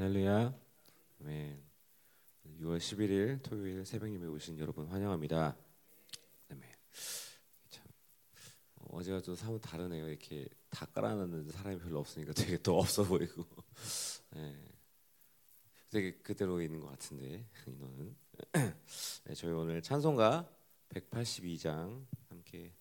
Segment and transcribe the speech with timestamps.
[0.00, 0.58] 할렐루야.
[1.20, 1.62] 아멘.
[2.62, 5.54] 6월 11일 토요일 새벽 예배 오신 여러분 환영합니다.
[6.48, 6.62] 아멘.
[7.68, 7.84] 참
[8.88, 10.08] 어제가 좀 사뭇 다르네요.
[10.08, 13.44] 이렇게 다 깔아놨는데 사람이 별로 없으니까 되게 또 없어 보이고.
[14.30, 14.56] 네.
[15.92, 18.16] 되게 그대로 있는 것 같은데 인원은.
[19.24, 20.50] 네, 저희 오늘 찬송가
[20.88, 22.72] 182장 함께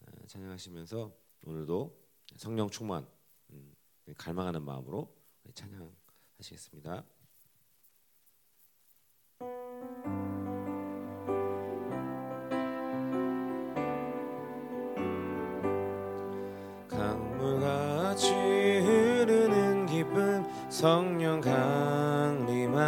[0.00, 1.16] 어, 찬양하시면서
[1.46, 1.98] 오늘도
[2.36, 3.08] 성령 충만
[3.52, 3.74] 음,
[4.18, 5.16] 갈망하는 마음으로
[5.54, 6.07] 찬양
[6.38, 7.04] 하시겠습니다.
[16.88, 22.78] 강물같이 흐르는 기쁨 성령 강림함이라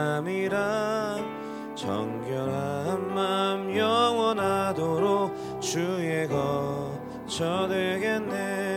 [1.74, 8.69] 정결한 맘 영원하도록 주의 거처 되겠네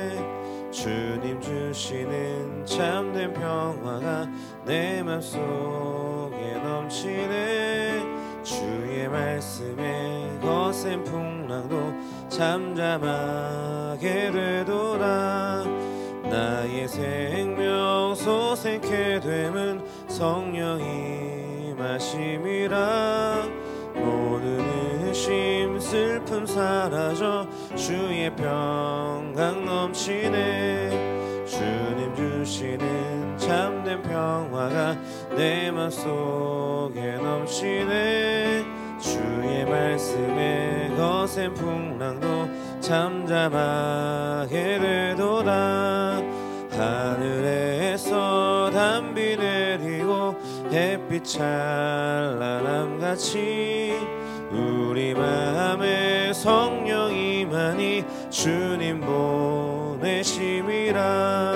[0.83, 4.27] 주님 주시는 참된 평화가
[4.65, 8.03] 내 맘속에 넘치네.
[8.43, 11.93] 주의 말씀에 거센 풍랑도
[12.27, 15.63] 잠잠하게 되도다.
[16.29, 23.47] 나의 생명 소생케 됨은 성령이 마심이라.
[23.95, 24.59] 모든
[25.05, 27.47] 의심 슬픔 사라져
[27.85, 31.45] 주의 평강 넘치네.
[31.45, 34.95] 주님 주시는 참된 평화가
[35.35, 38.63] 내 맘속에 넘치네.
[39.01, 42.47] 주의 말씀에 거센 풍랑도
[42.79, 46.21] 잠잠하게 되도다.
[46.71, 50.37] 하늘에서 담비 내리고
[50.71, 56.82] 햇빛 찬란함같이 우리 맘에 성
[57.53, 58.99] 령이만이 주님
[59.99, 61.53] 보내심이라.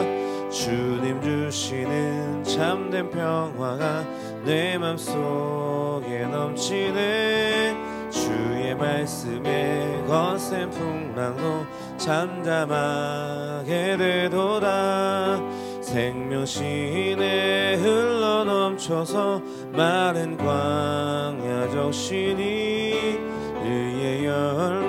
[0.51, 4.05] 주님 주시는 참된 평화가
[4.45, 7.75] 내 맘속에 넘치네
[8.11, 11.65] 주의 말씀에 거센 풍랑도
[11.97, 15.41] 잠잠하게 되도다.
[15.81, 19.41] 생명신에 흘러 넘쳐서
[19.71, 23.17] 마른 광야 적신이
[23.63, 24.86] 의의 열매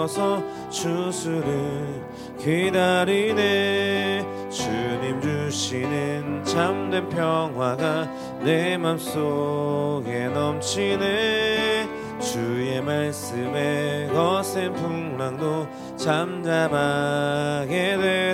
[0.00, 2.00] 무르익어서 주수를
[2.38, 4.24] 기다리네.
[4.50, 8.08] 주님 주시는 참된 평화가
[8.42, 11.88] 내 맘속에 넘치네.
[12.20, 15.66] 주의 말씀에 거센 풍랑도
[15.96, 17.66] 잠잠하게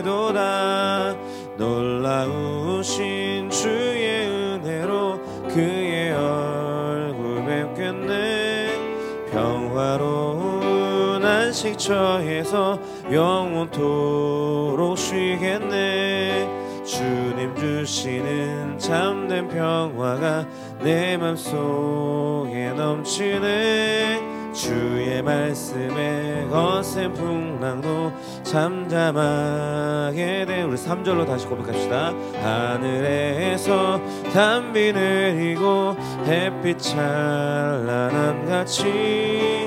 [0.02, 1.16] 되도다.
[1.56, 3.95] 놀라우신 주의
[11.56, 12.78] 식처에서
[13.10, 16.46] 영원토록 쉬겠네.
[16.84, 20.46] 주님 주시는 참된 평화가
[20.80, 24.36] 내 맘속에 넘치네.
[24.52, 28.12] 주의 말씀에 거센 풍랑도
[28.42, 30.14] 잠잠하게
[30.46, 32.14] 돼 우리 3절로 다시 고백합시다.
[32.42, 34.00] 하늘에서
[34.32, 35.94] 담비 내리고
[36.26, 39.65] 햇빛 찬란함 같이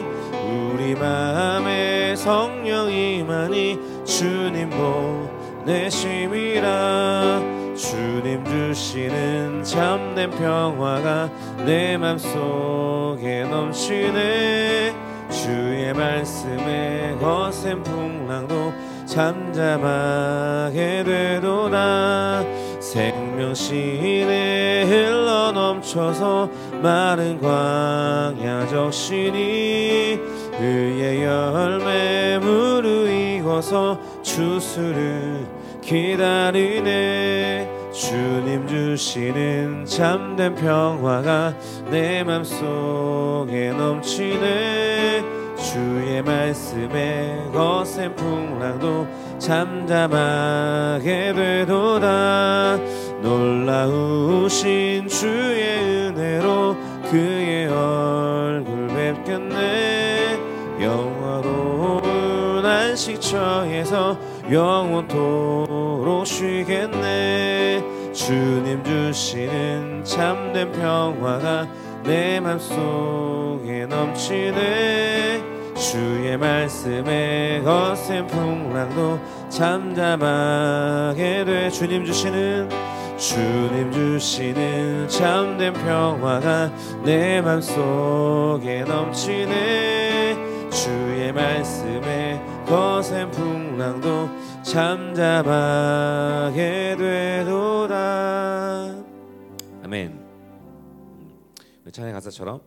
[0.90, 4.72] 우리 맘에 성령이만이 주님
[5.64, 7.42] 보내심이라.
[7.76, 11.30] 주님 주시는 참된 평화가
[11.64, 14.96] 내 맘속에 넘치네.
[15.30, 18.74] 주의 말씀에 거센 풍랑도
[19.06, 22.44] 잠잠하게 되도다.
[22.80, 24.06] 생명신에
[24.88, 26.50] 흘러 넘쳐서
[26.82, 35.46] 마른 광야 적 신이 의의 열매 무르익어서 주수를
[35.82, 37.68] 기다리네.
[37.92, 41.54] 주님 주시는 참된 평화가
[41.90, 45.24] 내 맘속에 넘치네.
[45.58, 49.08] 주의 말씀에 거센 풍랑도
[49.40, 52.78] 잠잠하게 되도다.
[53.22, 56.78] 놀라우신 주의 은혜로
[57.10, 59.89] 그의 얼굴 뵙겠네
[63.30, 64.18] 안식처에서
[64.52, 67.84] 영원토록 쉬겠네.
[68.14, 71.68] 주님 주시는 참된 평화가
[72.04, 75.44] 내 맘속에 넘치네.
[75.76, 81.70] 주의 말씀에 거센 풍랑도 잠잠하게 돼.
[81.70, 82.70] 주님 주시는
[83.18, 86.72] 주님 주시는 참된 평화가
[87.04, 94.30] 내 맘속에 넘치네 주의 말씀에 거센 풍랑도
[94.64, 95.76] 잠잠하게
[96.98, 98.96] 되도다
[99.84, 100.12] 아멘.
[100.14, 101.38] 음,
[101.92, 102.62] 찬양 가사처럼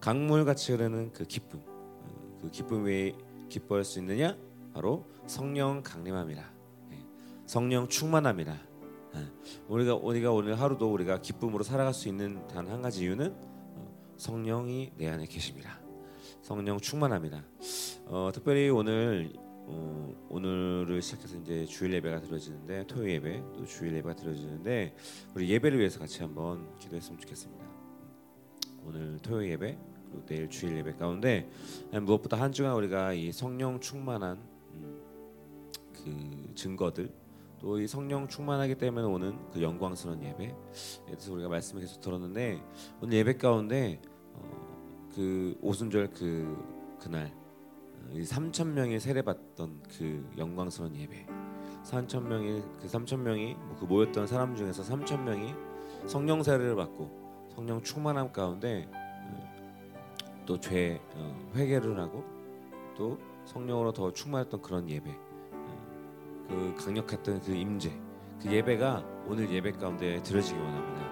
[0.00, 3.14] 강물같이 흐르는 그 기쁨, 어, 그 기쁨 왜
[3.50, 4.34] 기뻐할 수 있느냐?
[4.72, 6.42] 바로 성령 강림함이라.
[6.92, 6.96] 예,
[7.44, 8.52] 성령 충만함이라.
[9.16, 9.26] 예,
[9.68, 13.34] 우리가 우리가 오늘 하루도 우리가 기쁨으로 살아갈 수 있는 단 한 가지 이유는
[13.74, 15.80] 어, 성령이 내 안에 계십니다.
[16.46, 17.42] 성령 충만합니다.
[18.04, 19.32] 어, 특별히 오늘
[19.66, 24.94] 어, 오늘을 시작해서 이제 주일 예배가 드려지는데 토요 예배 또 주일 예배가 드려지는데
[25.34, 27.64] 우리 예배를 위해서 같이 한번 기도했으면 좋겠습니다.
[28.84, 31.50] 오늘 토요 예배 그리고 내일 주일 예배 가운데
[31.90, 34.38] 무엇보다 한 주간 우리가 이 성령 충만한
[34.74, 35.02] 음,
[35.94, 37.10] 그 증거들
[37.58, 40.54] 또 이 성령 충만하기 때문에 오는 그 영광스러운 예배
[41.06, 42.62] 그래서 우리가 말씀을 계속 들었는데
[43.00, 44.15] 오늘 예배 가운데 어,
[45.16, 47.32] 그 오순절 그 그날
[48.12, 51.26] 3천 명이 세례받던 그 영광스러운 예배.
[51.84, 55.54] 3천 명이 그 3천 명이 뭐그 모였던 사람 중에서 3천 명이
[56.06, 62.22] 성령 세례를 받고 성령 충만함 가운데 어, 또죄 어, 회개를 하고
[62.94, 65.10] 또 성령으로 더 충만했던 그런 예배.
[65.10, 67.90] 어, 그 강력했던 그 임재.
[68.42, 71.06] 그 예배가 오늘 예배 가운데 들어지기 원합니다.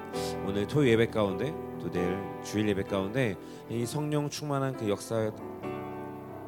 [0.47, 3.37] 오늘 토요 예배 가운데 또 내일 주일 예배 가운데
[3.69, 5.31] 이 성령 충만한 그 역사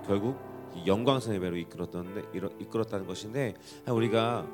[0.06, 0.38] 결국
[0.86, 2.22] 영광스러운 예배로 이끌었던데
[2.60, 3.54] 이끌었다는 것인데
[3.86, 4.46] 우리가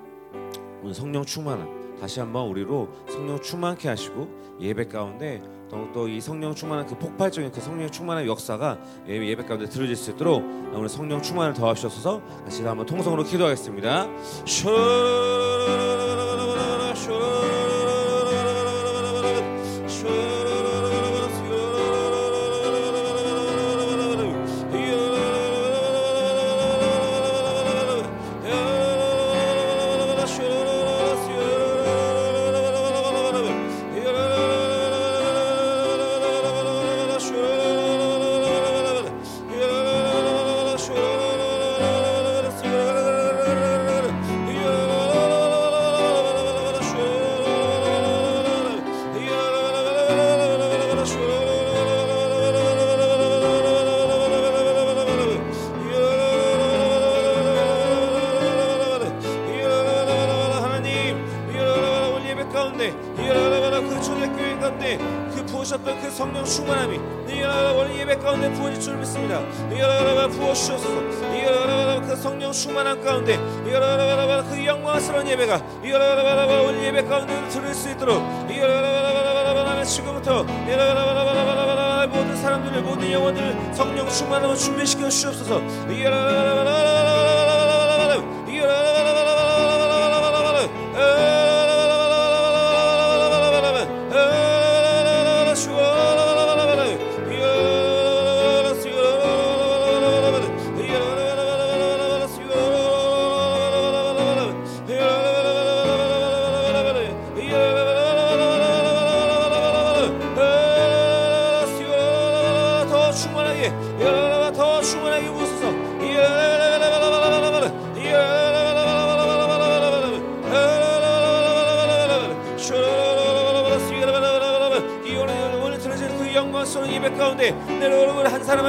[0.83, 5.41] 오늘 성령 충만한 다시 한번 우리로 성령 충만케 하시고 예배 가운데
[5.71, 10.11] 더욱더 이 성령 충만한 그 폭발적인 그 성령 충만한 역사가 예배, 예배 가운데 들어질 수
[10.11, 10.43] 있도록
[10.75, 14.09] 오늘 성령 충만을 더하셔서 다시 한번 통성으로 기도하겠습니다.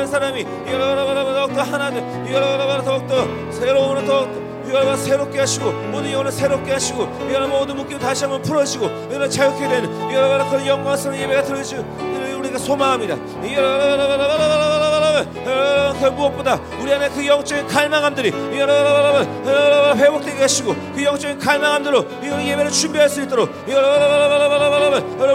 [0.07, 2.25] 사람이 더욱더 하나님
[2.83, 8.41] 더욱더 새로운 더욱더 여러분 새롭게 하시고 모든 영혼을 새롭게 하시고 여러분 모든 묶임 다시 한번
[8.41, 11.85] 풀어지고 여러분 자유케 되는 여러분 그런 영광스러운 예배가 들어주
[12.39, 13.15] 우리가 소망합니다.
[15.99, 18.31] 그 무엇보다 우리 안에 그 영적인 갈망함들이
[19.95, 23.49] 회복되게 하시고 그 영적인 갈망함들로 이 예배를 준비할 수 있도록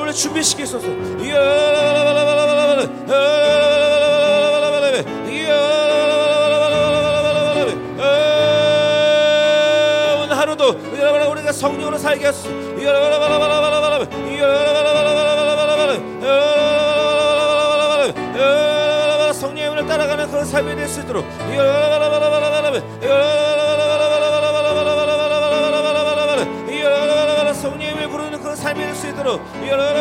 [0.00, 0.86] 우리 준비시키소서
[11.30, 12.48] 우리가 성령으로 살게 하소서.
[19.32, 21.24] 성령의 문을 따라가는 그런 삶이 될 수 있도록.
[27.54, 29.40] 성령을 부르는 그런 삶이 될 수 있도록.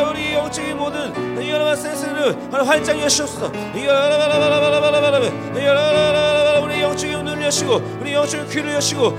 [0.09, 1.26] 우리 영적인 모든
[1.75, 3.51] 센스를 활짝 여시옵소서.
[6.63, 9.15] 우리 영적인 눈을 여시고 우리 영적인 귀를 여시고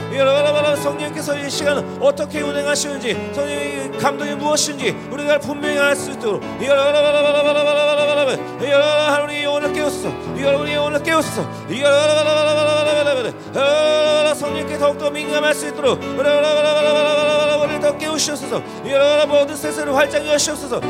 [0.83, 6.43] 성령께서 이 시간 어떻게 운행하시는지 성령의 감동이 무엇인지 우리가 분명히 알 수 있도록
[9.25, 11.45] 우리 영혼을 깨웠어 우리 영혼을 깨웠어
[14.35, 15.99] 성령께 더욱더 민감할 수 있도록
[17.99, 18.61] 깨우시옵소서
[19.27, 20.81] 모든 세상을 활짝 여시옵소서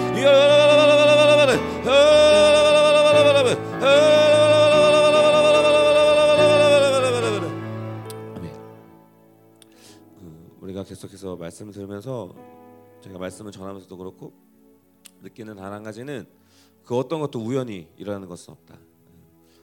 [10.60, 12.34] 우리가 계속해서 말씀을 들으면서
[13.02, 14.32] 제가 말씀을 전하면서도 그렇고
[15.22, 16.26] 느끼는 단 한 가지는
[16.84, 18.78] 그 어떤 것도 우연히 일어나는 것은 없다.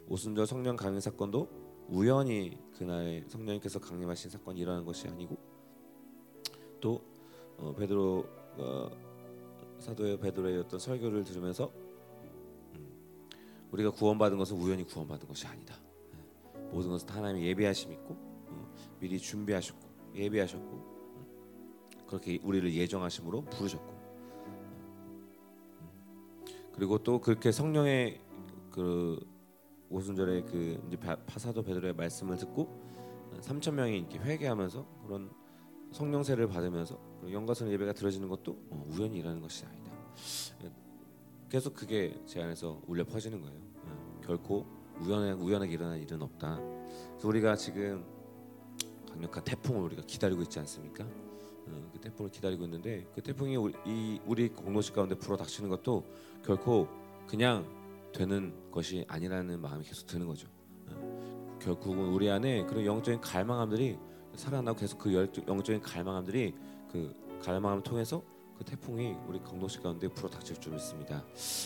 [0.08, 1.48] 오순절 성령 강림 사건도
[1.90, 5.38] 우연히 그날 성령님께서 강림하신 사건이 일어나는 것이 아니고
[6.80, 7.02] 또
[7.58, 8.26] 어, 베드로
[8.58, 8.90] 어,
[9.80, 11.72] 사도의 베드로의 어떤 설교를 들으면서
[12.74, 12.88] 음,
[13.72, 15.76] 우리가 구원받은 것은 우연히 구원받은 것이 아니다.
[16.72, 18.16] 모든 것은 하나님의 예배하심 있고
[18.48, 23.92] 어, 미리 준비하셨고 예배하셨고 음, 그렇게 우리를 예정하심으로 부르셨고
[24.48, 25.26] 음,
[26.74, 28.20] 그리고 또 그렇게 성령의
[28.72, 29.20] 그
[29.90, 32.84] 오순절에 그 이제 파사도 베드로의 말씀을 듣고
[33.40, 35.30] 3천 명이 이렇게 회개하면서 그런
[35.92, 39.92] 성령세를 받으면서 영가선 예배가 들어지는 것도 어, 우연히 일어나는 것이 아니다.
[41.50, 43.58] 계속 그게 제 안에서 울려 퍼지는 거예요.
[43.84, 44.66] 어, 결코
[45.00, 46.58] 우연하게, 우연하게 일어난 일은 없다.
[46.58, 48.06] 그래서 우리가 지금
[49.10, 51.04] 강력한 태풍을 우리가 기다리고 있지 않습니까?
[51.04, 56.04] 어, 그 태풍을 기다리고 있는데 그 태풍이 우리, 이 우리 공로시 가운데 불어 닥치는 것도
[56.44, 56.88] 결코
[57.28, 57.68] 그냥
[58.14, 60.48] 되는 것이 아니라는 마음이 계속 드는 거죠.
[61.60, 63.98] 결국은 우리 안에 그런 영적인 갈망함들이
[64.36, 65.14] 살아나고 계속 그
[65.48, 66.54] 영적인 갈망함들이
[66.92, 68.22] 그 갈망함을 통해서
[68.58, 71.24] 그 태풍이 우리 강동식 가운데 불어닥칠 줄 믿습니다.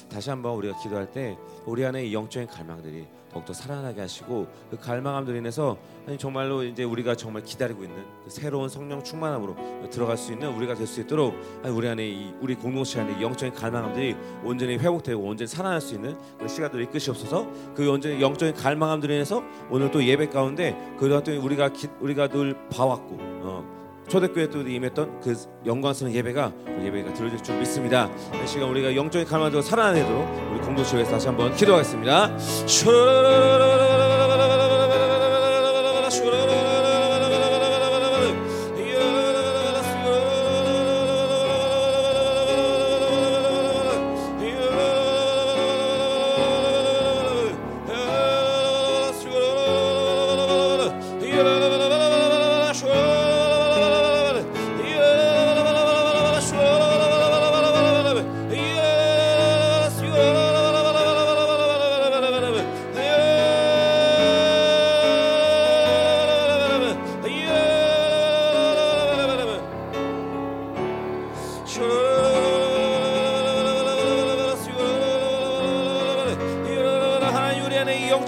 [0.10, 5.38] 다시 한번 우리가 기도할 때 우리 안에 이 영적인 갈망들이 더욱더 살아나게 하시고 그 갈망함들로
[5.38, 10.52] 인해서 아니 정말로 이제 우리가 정말 기다리고 있는 그 새로운 성령 충만함으로 들어갈 수 있는
[10.56, 15.22] 우리가 될 수 있도록 아니 우리 안에 이 우리 공동체 안에 영적인 갈망함들이 온전히 회복되고
[15.22, 17.48] 온전히 살아날 수 있는 그 시간들이 이끄시옵소서.
[17.76, 23.18] 그 온전히 영적인 갈망함들로 인해서 오늘 또 예배 가운데 그동안 우리가 기, 우리가 늘 봐왔고
[23.20, 23.79] 어,
[24.10, 25.36] 초대교회 또 임했던 그
[25.66, 28.10] 영광스러운 예배가 그 예배가 들어질 줄 믿습니다.
[28.44, 32.38] 이 시간 우리가 영적인 갈망으로 살아내도록 우리 공동체에서 다시 한번 기도하겠습니다.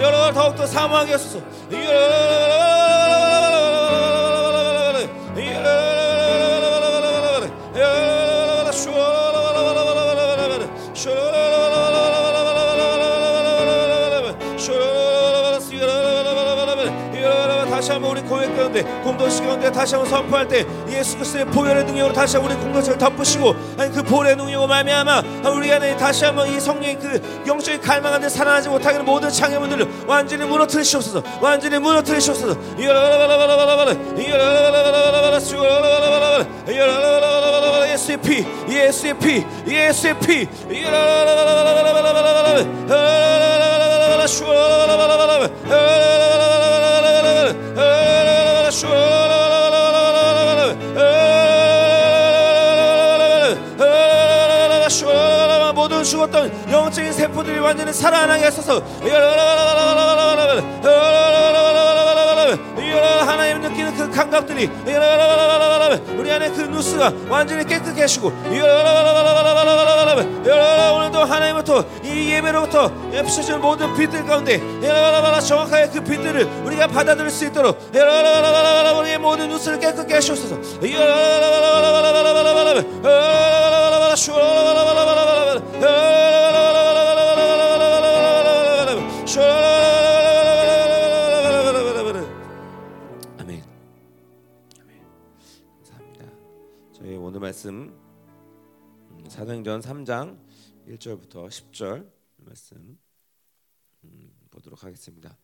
[0.00, 1.40] 하소서 더욱더 사모하게 하소서.
[18.70, 20.64] 가운데 공동체 가운데 다시 한번 선포할 때
[21.00, 25.22] 예수 그리스도의 보혈의 능력으로 다시 우리 공동체를 덮으시고 아니 그 보혈의 능력으로 말미암아
[25.56, 30.44] 우리 안에 다시 한번 이 성령의 그 영적인 갈망하는 살아나지 못하게 하는 모든 장애물들을 완전히
[30.44, 31.22] 무너뜨리시옵소서.
[31.40, 32.54] 완전히 무너뜨리시옵소서.
[37.92, 40.46] 예수의 피 예수의 피 예수의 피
[57.70, 58.82] 완전히 살아나게 하소서
[63.24, 64.68] 하나님 느끼는 그 감각들이
[66.18, 68.32] 우리 안에 그 누스가 완전히 깨끗게 하시고
[70.96, 72.90] 오늘도 하나님부터 이 예배로부터
[73.22, 74.60] 푸셔진 모든 빛들 가운데
[75.46, 77.78] 정확하게 그 빛들을 우리가 받아들일 수 있도록
[78.98, 80.56] 우리의 모든 누스를 깨끗게 하시옵소서
[85.80, 86.19] 아멘.
[97.50, 97.88] 말씀
[99.10, 100.38] 음, 사도행전 3장
[100.86, 102.96] 1절부터 10절 말씀
[104.04, 105.36] 음, 보도록 하겠습니다.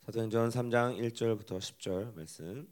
[0.00, 2.68] 사도행전 3장 1절부터 10절 말씀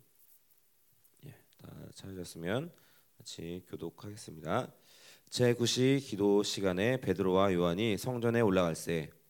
[1.25, 2.71] 예, 다 찾으셨으면
[3.17, 4.71] 같이 교독하겠습니다.
[5.31, 9.24] 제9시 기도 시간에 베드로와 요한이 성전에 올라갈새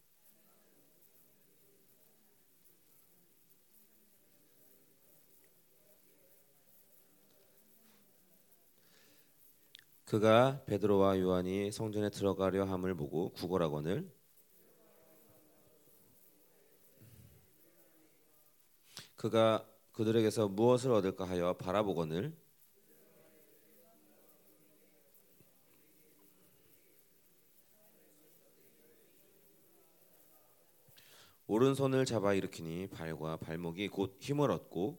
[10.05, 14.11] 그가 베드로와 요한이 성전에 들어가려 함을 보고 구걸하거늘
[19.17, 22.37] 그가 그들에게서 무엇을 얻을까 하여 바라보거늘
[31.47, 34.99] 오른손을 잡아 일으키니 발과 발목이 곧 힘을 얻고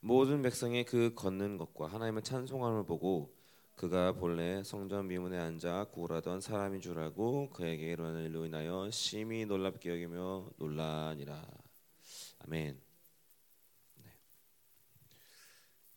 [0.00, 3.34] 모든 백성이 그 걷는 것과 하나님의 찬송함을 보고
[3.74, 9.90] 그가 본래 성전 미문에 앉아 구걸하던 사람인 줄 알고 그에게 일어난 일로 인하여 심히 놀랍게
[9.90, 11.46] 여기며 놀라니라.
[12.40, 12.80] 아멘.
[13.96, 14.04] 네.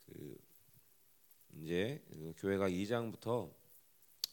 [0.05, 0.37] 그
[1.53, 3.51] 이제 그 교회가 2장부터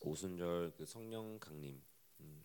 [0.00, 1.80] 오순절 그 성령 강림
[2.20, 2.44] 음,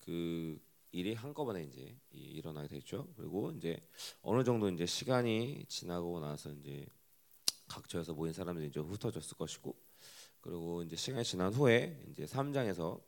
[0.00, 0.60] 그
[0.92, 3.12] 일이 한꺼번에 이제 일어나게 됐죠.
[3.16, 3.76] 그리고 이제
[4.20, 6.86] 어느 정도 이제 시간이 지나고 나서 이제
[7.66, 9.74] 각처에서 모인 사람들이 이제 흩어졌을 것이고
[10.42, 13.00] 그리고 이제 시간이 지난 후에 이제 3장에서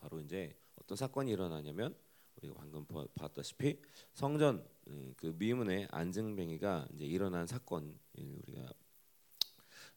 [0.00, 1.96] 바로 이제 어떤 사건이 일어나냐면
[2.36, 2.84] 우리가 방금
[3.14, 3.80] 봤다시피
[4.12, 8.72] 성전 음, 그 미문의 안증뱅이가 이제 일어난 사건 우리가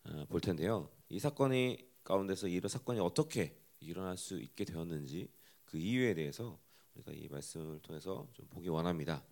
[0.05, 0.89] 어, 볼 텐데요.
[1.09, 5.29] 이 사건이 가운데서 이런 사건이 어떻게 일어날 수 있게 되었는지
[5.65, 6.59] 그 이유에 대해서
[6.95, 9.23] 우리가 이 말씀을 통해서 좀 보기 원합니다.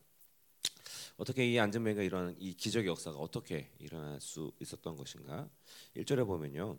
[1.18, 5.50] 어떻게 이 안전뱅이가 일어난 이 기적의 역사가 어떻게 일어날 수 있었던 것인가?
[5.96, 6.78] 1절에 보면요.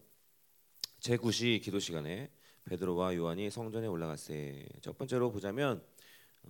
[1.01, 2.31] 제9시 기도 시간에
[2.65, 4.67] 베드로와 요한이 성전에 올라갔세.
[4.81, 5.85] 첫 번째로 보자면
[6.43, 6.49] 어,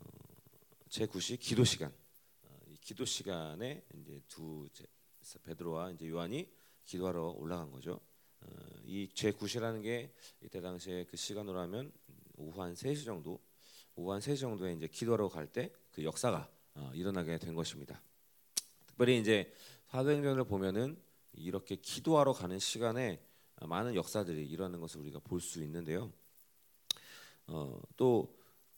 [0.88, 1.92] 제9시 기도 시간.
[2.42, 4.68] 어, 이 기도 시간에 이제 두
[5.42, 6.48] 베드로와 이제 요한이
[6.84, 8.00] 기도하러 올라간 거죠.
[8.40, 8.46] 어,
[8.84, 11.92] 이 제9시라는 게 이때 당시에 그 시간으로 하면
[12.36, 13.40] 오후 한 3시 정도
[13.96, 18.00] 오후 한 3시 정도에 이제 기도하러 갈 때 그 역사가 어, 일어나게 된 것입니다.
[18.86, 19.52] 특별히 이제
[19.88, 20.96] 사도행전을 보면은
[21.34, 23.20] 이렇게 기도하러 가는 시간에
[23.60, 26.12] 많은 역사들이 일어나는 것을 우리가 볼 수 있는데요.
[27.46, 28.34] 어, 또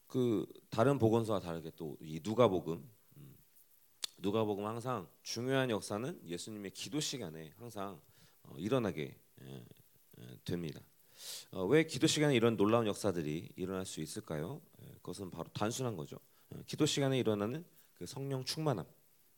[0.07, 3.37] 그 다른 복음서와 다르게 또 이 누가복음 음,
[4.19, 8.01] 누가복음 항상 중요한 역사는 예수님의 기도 시간에 항상
[8.45, 9.45] 어, 일어나게 에,
[10.19, 10.81] 에, 됩니다.
[11.51, 14.61] 어, 왜 기도 시간에 이런 놀라운 역사들이 일어날 수 있을까요?
[15.07, 16.19] 예, 그것은 바로 단순한 거죠.
[16.51, 17.65] 어, 기도 시간에 일어나는
[17.95, 18.85] 그 성령 충만함,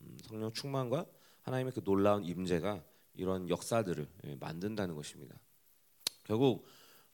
[0.01, 1.05] 음, 성령 충만과
[1.43, 5.39] 하나님의 그 놀라운 임재가 이런 역사들을 예, 만든다는 것입니다.
[6.23, 6.65] 결국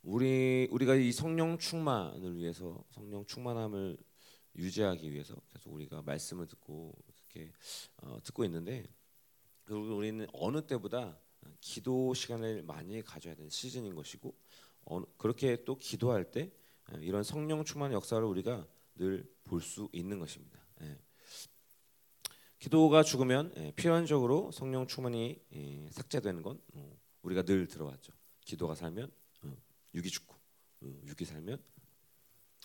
[0.04, 3.98] 우리 우리가 이 성령 충만을 위해서 성령 충만함을
[4.56, 7.52] 유지하기 위해서 계속 우리가 말씀을 듣고 이렇게
[7.98, 8.86] 어, 듣고 있는데
[9.66, 11.20] 결국 우리는 어느 때보다
[11.60, 14.34] 기도 시간을 많이 가져야 되는 시즌인 것이고
[14.86, 16.52] 어, 그렇게 또 기도할 때 예,
[17.00, 20.60] 이런 성령 충만 역사를 우리가 늘 볼 수 있는 것입니다.
[20.82, 21.00] 예.
[22.60, 28.12] 기도가 죽으면 예, 필연적으로 성령 충만이 예, 삭제되는 건 어, 우리가 늘 들어왔죠.
[28.42, 29.12] 기도가 살면
[29.44, 29.58] 어,
[29.94, 30.36] 육이 죽고
[30.82, 31.62] 어, 육이 살면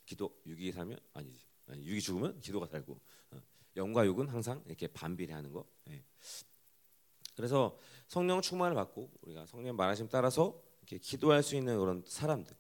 [0.07, 2.99] 기도 육이 살면 아니지 아니, 육이 죽으면 기도가 살고
[3.33, 3.43] 어,
[3.77, 5.67] 영과 육은 항상 이렇게 반비례하는 거.
[5.91, 6.03] 예.
[7.37, 7.79] 그래서
[8.09, 12.60] 성령 충만을 받고 우리가 성령 말하심 따라서 이렇게 기도할 수 있는 그런 사람들 예,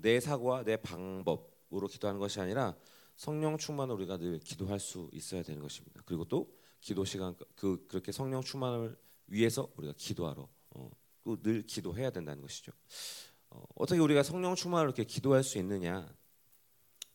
[0.00, 2.76] 내 사고와 내 방법으로 기도하는 것이 아니라
[3.16, 6.02] 성령 충만을 우리가 늘 기도할 수 있어야 되는 것입니다.
[6.04, 10.90] 그리고 또 기도 시간 그 그렇게 성령 충만을 위해서 우리가 기도하러 어,
[11.24, 12.72] 또늘 기도해야 된다는 것이죠.
[13.50, 16.12] 어, 어떻게 우리가 성령 충만을 이렇게 기도할 수 있느냐?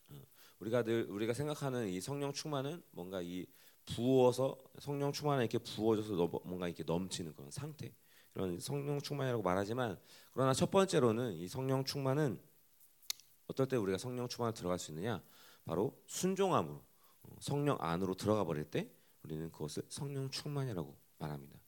[0.10, 0.22] 어,
[0.60, 3.46] 우리가 늘 우리가 생각하는 이 성령 충만은 뭔가 이
[3.86, 7.94] 부어서 성령 충만에 이렇게 부어져서 뭔가 이렇게 넘치는 그런 상태.
[8.36, 10.00] 이런 성령 충만이라고 말하지만
[10.32, 12.40] 그러나 첫 번째로는 이 성령 충만은
[13.48, 15.22] 어떨 때 우리가 성령 충만을 들어갈 수 있느냐?
[15.66, 16.76] 바로 순종함으로
[17.24, 18.90] 어, 성령 안으로 들어가 버릴 때
[19.24, 21.60] 우리는 그것을 성령 충만이라고 말합니다.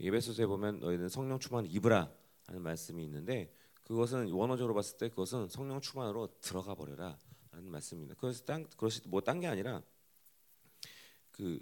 [0.00, 2.10] 예배소서에 보면 너희는 성령 충만을 입으라
[2.46, 7.18] 하는 말씀이 있는데 그것은 원어적으로 봤을 때 그것은 성령 충만으로 들어가 버려라
[7.50, 8.14] 하는 말씀입니다.
[8.18, 9.82] 그래서 딴 그것이 뭐 딴 게 아니라
[11.30, 11.60] 그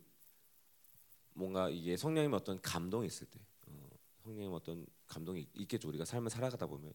[1.34, 3.40] 뭔가 이게 성령님의 어떤 감동이 있을 때
[4.22, 5.88] 성령의 어떤 감동이 있겠죠.
[5.88, 6.92] 우리가 삶을 살아가다 보면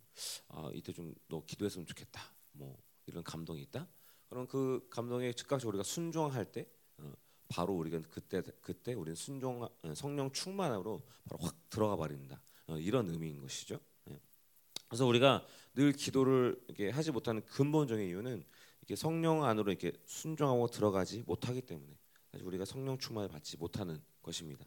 [0.49, 2.21] 아 이때 좀 너 기도했으면 좋겠다.
[2.55, 3.87] 뭐 이런 감동이 있다.
[4.29, 7.11] 그럼 그 감동에 즉각적으로 우리가 순종할 때 어,
[7.47, 12.41] 바로 우리가 그때 그때 우리는 순종 어, 성령 충만으로 바로 확 들어가 버린다.
[12.67, 13.79] 어, 이런 의미인 것이죠.
[14.09, 14.19] 예.
[14.87, 18.43] 그래서 우리가 늘 기도를 이렇게 하지 못하는 근본적인 이유는
[18.81, 21.95] 이게 성령 안으로 이렇게 순종하고 들어가지 못하기 때문에
[22.41, 24.65] 우리가 성령 충만을 받지 못하는 것입니다.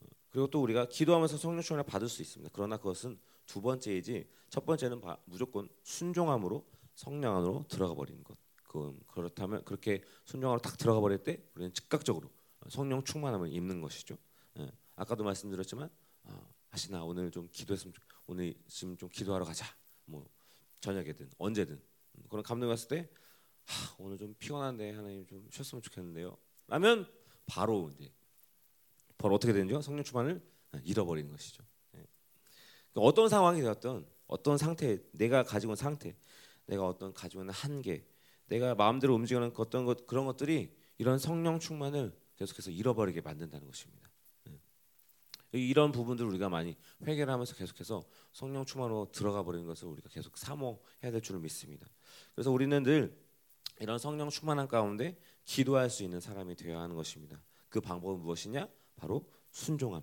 [0.00, 2.50] 어, 그리고 또 우리가 기도하면서 성령 충만을 받을 수 있습니다.
[2.52, 8.36] 그러나 그것은 두 번째이지 첫 번째는 무조건 순종함으로 성령 안으로 들어가 버리는 것.
[8.64, 12.30] 그 그렇다면 그렇게 순종으로 딱 들어가 버릴 때 우리는 즉각적으로
[12.68, 14.16] 성령 충만함을 입는 것이죠.
[14.58, 14.70] 예.
[14.96, 15.88] 아까도 말씀드렸지만
[16.24, 17.94] 아, 하시나 오늘 좀 기도했으면
[18.26, 19.66] 오늘 지금 좀 기도하러 가자.
[20.04, 20.28] 뭐
[20.80, 21.80] 저녁에든 언제든
[22.28, 23.08] 그런 감동이 왔을 때
[23.64, 26.36] 하, 오늘 좀 피곤한데 하나님 좀 쉬었으면 좋겠는데요.
[26.66, 27.06] 라면
[27.46, 28.12] 바로 이제
[29.18, 29.80] 바로 어떻게 되는죠?
[29.80, 30.42] 성령 충만을
[30.82, 31.64] 잃어버리는 것이죠.
[32.96, 33.00] 예.
[33.00, 36.16] 그러니까 어떤 상황이 되었던 어떤 상태, 내가 가지고 있는 상태,
[36.66, 38.04] 내가 어떤 가지고 있는 한계,
[38.46, 44.08] 내가 마음대로 움직이는 어떤 것 그런 것들이 이런 성령 충만을 계속해서 잃어버리게 만든다는 것입니다.
[44.48, 44.58] 예.
[45.52, 51.10] 이런 부분들 우리가 많이 회개를 하면서 계속해서 성령 충만으로 들어가 버리는 것을 우리가 계속 사모해야
[51.12, 51.86] 될 줄을 믿습니다.
[52.34, 53.16] 그래서 우리는 늘
[53.78, 57.40] 이런 성령 충만한 가운데 기도할 수 있는 사람이 되어야 하는 것입니다.
[57.68, 58.68] 그 방법은 무엇이냐?
[58.96, 60.02] 바로 순종함.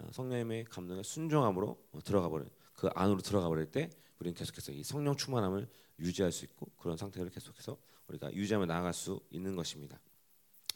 [0.00, 5.16] 어, 성령님의 감동에 순종함으로 들어가 버려 그 안으로 들어가 버릴 때 우리는 계속해서 이 성령
[5.16, 7.76] 충만함을 유지할 수 있고 그런 상태를 계속해서
[8.08, 10.00] 우리가 유지하며 나아갈 수 있는 것입니다.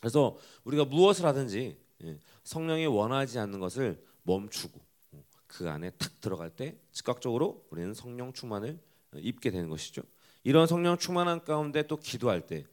[0.01, 4.81] 그래서 우리가 무엇을 하든지 예, 성령이 원하지 않는 것을 멈추고
[5.13, 8.79] 어, 그 안에 탁 들어갈 때 즉각적으로 우리는 성령 충만을
[9.13, 10.03] 어, 입게 되는 것이죠.
[10.43, 12.67] 이런 성령 충만한 가운데 또 기도할 때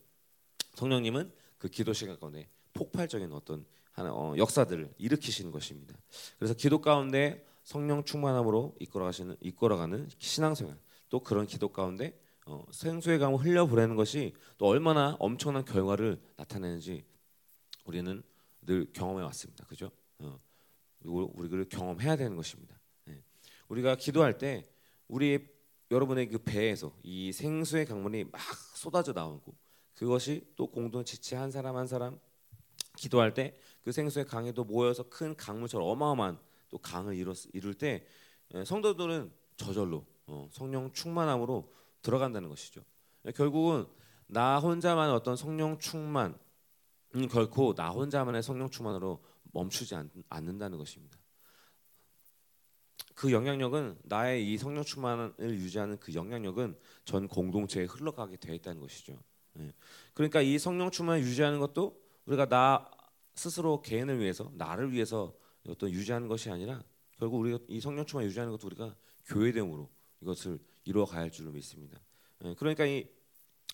[0.76, 3.66] 성령님은 그 기도 시간 가운데 폭발적인 어떤
[4.10, 5.96] 어, 역사들을 일으키시는 것입니다.
[6.40, 10.78] 그래서 기도 가운데 성령 충만함으로 이끌어가시는 이끌어가는 신앙생활
[11.10, 17.06] 또 그런 기도 가운데 어, 생수의 강을 흘려 보내는 것이 또 얼마나 엄청난 결과를 나타내는지
[17.86, 18.24] 우리는
[18.62, 19.66] 늘 경험해 왔습니다.
[19.66, 19.92] 그죠?
[20.20, 20.40] 어,
[21.04, 22.80] 우리를 경험해야 되는 것입니다.
[23.06, 23.22] 네.
[23.68, 24.66] 우리가 기도할 때
[25.08, 25.48] 우리
[25.90, 28.42] 여러분의 그 배에서 이 생수의 강물이 막
[28.76, 29.54] 쏟아져 나오고
[29.96, 32.20] 그것이 또 공동 지체 한 사람 한 사람
[32.98, 36.40] 기도할 때 그 생수의 강에도 모여서 큰 강물처럼 어마어마한
[36.70, 38.06] 또 강을 이뤘, 이룰 때
[38.66, 42.82] 성도들은 저절로 어, 성령 충만함으로 들어간다는 것이죠.
[43.36, 43.86] 결국은
[44.28, 46.38] 나 혼자만 어떤 성령 충만
[47.16, 51.18] 음, 결코 나 혼자만의 성령 충만으로 멈추지 않, 않는다는 것입니다.
[53.14, 59.22] 그 영향력은 나의 이 성령 충만을 유지하는 그 영향력은 전 공동체에 흘러가게 되어 있다는 것이죠.
[59.60, 59.74] 예.
[60.14, 62.90] 그러니까 이 성령 충만을 유지하는 것도 우리가 나
[63.36, 65.36] 스스로 개인을 위해서 나를 위해서
[65.68, 66.84] 어떤 유지하는 것이 아니라
[67.18, 69.90] 결국 우리가 이 성령 충만 유지하는 것도 우리가 교회됨으로
[70.22, 72.00] 이것을 이루어 가야 할 줄로 믿습니다.
[72.44, 73.08] 예, 그러니까 이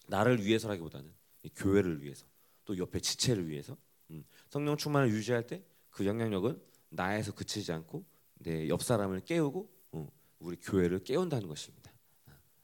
[0.08, 1.14] 나를 위해서라기보다는
[1.56, 2.26] 교회를 위해서
[2.66, 3.78] 또 옆에 지체를 위해서
[4.12, 5.64] 음, 성령 충만을 유지할 때
[5.98, 11.92] 그 영향력은 나에서 그치지 않고 내 옆 사람을 깨우고 어, 우리 교회를 깨운다는 것입니다.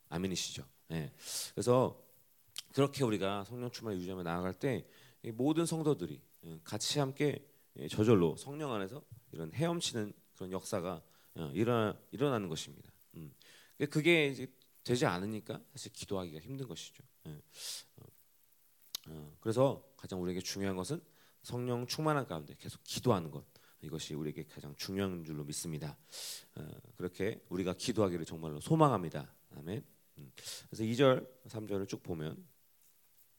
[0.10, 0.64] 아멘이시죠?
[0.92, 1.12] 예.
[1.56, 2.00] 그래서
[2.74, 4.86] 그렇게 우리가 성령 충만을 유지하며 나아갈 때
[5.34, 6.22] 모든 성도들이 예,
[6.64, 7.46] 같이 함께
[7.78, 11.02] 예, 저절로 성령 안에서 이런 헤엄치는 그런 역사가
[11.36, 12.92] 어, 일어나 일어나는 것입니다.
[13.16, 13.34] 음.
[13.90, 14.48] 그게 이제
[14.84, 17.04] 되지 않으니까 사실 기도하기가 힘든 것이죠.
[17.28, 17.42] 예.
[17.98, 18.06] 어,
[19.08, 21.02] 어, 그래서 가장 우리에게 중요한 것은
[21.42, 23.46] 성령 충만한 가운데 계속 기도하는 것
[23.82, 25.98] 이것이 우리에게 가장 중요한 줄로 믿습니다.
[26.96, 29.34] 그렇게 우리가 기도하기를 정말로 소망합니다.
[29.58, 29.84] 아멘.
[30.20, 30.32] 음.
[30.70, 32.46] 그래서 2절, 3절을 쭉 보면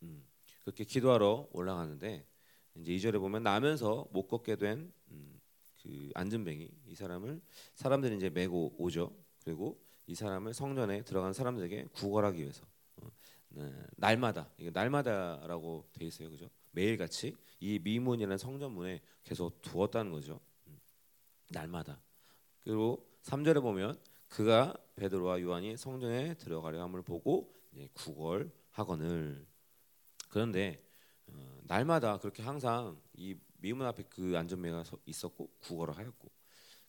[0.02, 0.26] 음,
[0.62, 2.26] 그렇게 기도하러 올라가는데
[2.76, 5.40] 이제 2절에 보면 나면서 못 걷게 된그 음,
[6.14, 7.40] 안전뱅이 이 사람을
[7.74, 9.16] 사람들이 이제 메고 오죠.
[9.44, 12.64] 그리고 이 사람을 성전에 들어간 사람들에게 구걸하기 위해서
[12.96, 13.08] 어,
[13.50, 16.48] 네, 날마다 이게 날마다라고 돼 있어요, 그죠?
[16.72, 20.40] 매일 같이 이 미문이라는 성전문에 계속 두었다는 거죠.
[20.66, 20.78] 음,
[21.50, 22.02] 날마다.
[22.60, 27.54] 그리고 3절에 보면 그가 베드로와 요한이 성전에 들어가려 함을 보고
[27.94, 29.46] 구걸하거늘.
[30.28, 30.83] 그런데
[31.26, 36.30] 어, 날마다 그렇게 항상 이 미문 앞에 그 안전매가 있었고 구걸을 하였고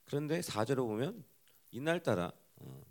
[0.05, 1.23] 그런데 4절에 보면
[1.71, 2.81] 이날 따라 어,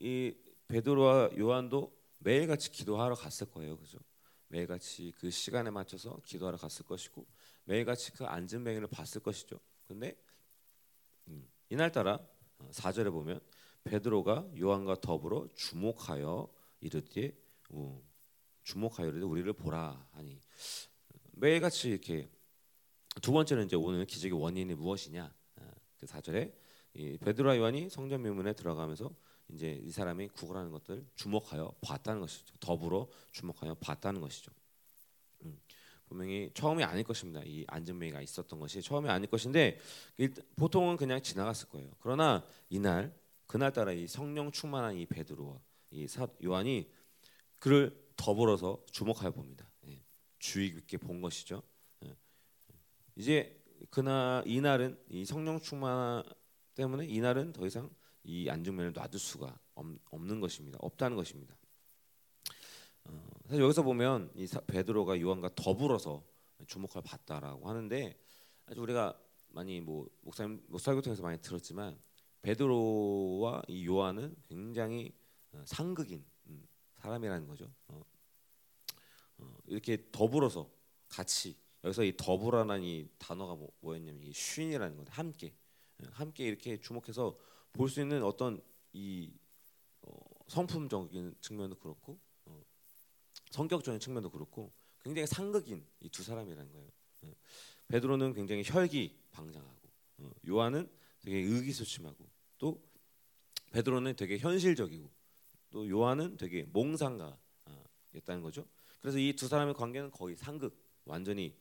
[0.00, 0.34] 이
[0.68, 3.76] 베드로와 요한도 매일같이 기도하러 갔을 거예요.
[3.76, 3.98] 그죠?
[4.48, 7.26] 매일같이 그 시간에 맞춰서 기도하러 갔을 것이고
[7.64, 9.58] 매일같이 그 안전뱅이를 봤을 것이죠.
[9.86, 10.16] 근데
[11.28, 12.18] 음, 이날따라
[12.70, 13.40] 4절에 어, 보면
[13.84, 16.48] 베드로가 요한과 더불어 주목하여
[16.80, 17.32] 이르되
[17.70, 18.02] 어,
[18.62, 20.40] 주목하여 이르되 우리를 보라 하니
[21.32, 22.28] 매일같이 이렇게
[23.20, 26.52] 두 번째는 이제 오늘 기적의 원인이 무엇이냐 어, 그 4절에
[26.94, 29.10] 이 베드로와 요한이 성전 묘문에 들어가면서
[29.48, 32.54] 이제 이 사람이 구걸하는 것들 주목하여 봤다는 것이죠.
[32.60, 34.52] 더불어 주목하여 봤다는 것이죠.
[35.44, 35.60] 음,
[36.06, 37.40] 분명히 처음이 아닐 것입니다.
[37.44, 39.78] 이 안전매가 있었던 것이 처음이 아닐 것인데
[40.56, 41.90] 보통은 그냥 지나갔을 거예요.
[42.00, 43.14] 그러나 이날
[43.46, 46.90] 그날 따라 이 성령 충만한 이 베드로와 이 사, 요한이
[47.58, 49.68] 그를 더불어서 주목하여 봅니다.
[49.88, 50.00] 예,
[50.38, 51.60] 주의 깊게 본 것이죠.
[52.04, 52.16] 예.
[53.16, 56.22] 이제 그날 이날은 이 성령 충만
[56.76, 57.90] 때문에 이날은 더 이상
[58.22, 60.78] 이 안중면을 놔둘 수가 없는 것입니다.
[60.80, 61.56] 없다는 것입니다.
[63.06, 66.24] 어, 사실 여기서 보면 이 베드로가 요한과 더불어서
[66.68, 68.16] 주목할 봤다라고 하는데
[68.66, 71.98] 아주 우리가 많이 뭐 목사님 목사교 통해서 많이 들었지만
[72.42, 75.12] 베드로와 이 요한은 굉장히
[75.50, 76.64] 어, 상극인 음,
[76.98, 77.64] 사람이라는 거죠.
[77.88, 78.11] 어, 어,
[79.66, 80.70] 이렇게 더불어서
[81.08, 85.54] 같이 여기서 이 더불어라는 이 단어가 뭐, 뭐였냐면 이 쉰이라는 건데 함께
[86.12, 87.36] 함께 이렇게 주목해서
[87.72, 88.60] 볼 수 있는 어떤
[88.92, 89.32] 이
[90.48, 92.18] 성품적인 측면도 그렇고
[93.50, 96.88] 성격적인 측면도 그렇고 굉장히 상극인 이 두 사람이라는 거예요.
[97.88, 99.80] 베드로는 굉장히 혈기 방장하고
[100.48, 100.88] 요한은
[101.20, 102.28] 되게 의기소침하고
[102.58, 102.82] 또
[103.72, 105.10] 베드로는 되게 현실적이고
[105.70, 108.66] 또 요한은 되게 몽상가였다는 거죠.
[109.02, 111.54] 그래서 이 두 사람의 관계는 거의 상극, 완전히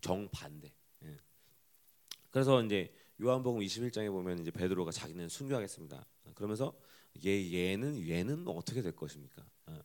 [0.00, 0.72] 정반대.
[1.04, 1.16] 예.
[2.30, 6.06] 그래서 이제 요한복음 21장에 보면 이제 베드로가 자기는 순교하겠습니다.
[6.34, 6.74] 그러면서
[7.24, 9.46] 얘 얘는 얘는 어떻게 될 것입니까?
[9.66, 9.80] 어,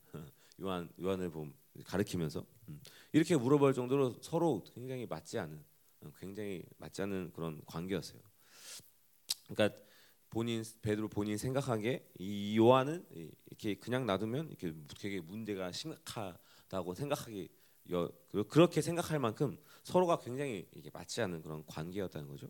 [0.62, 1.47] 요한 요한을 보
[1.86, 2.82] 가르치면서 음.
[3.13, 5.63] 이렇게 물어볼 정도로 서로 굉장히 맞지 않은
[6.02, 8.21] 어, 굉장히 맞지 않은 그런 관계였어요.
[9.47, 9.78] 그러니까
[10.30, 13.06] 본인 베드로 본인 생각하기에 이 요한은
[13.47, 16.38] 이렇게 그냥 놔두면 이렇게 되게 문제가 심각하
[16.71, 17.49] 다고 생각하기
[18.49, 22.47] 그렇게 생각할 만큼 서로가 굉장히 이게 맞지 않는 그런 관계였다는 거죠.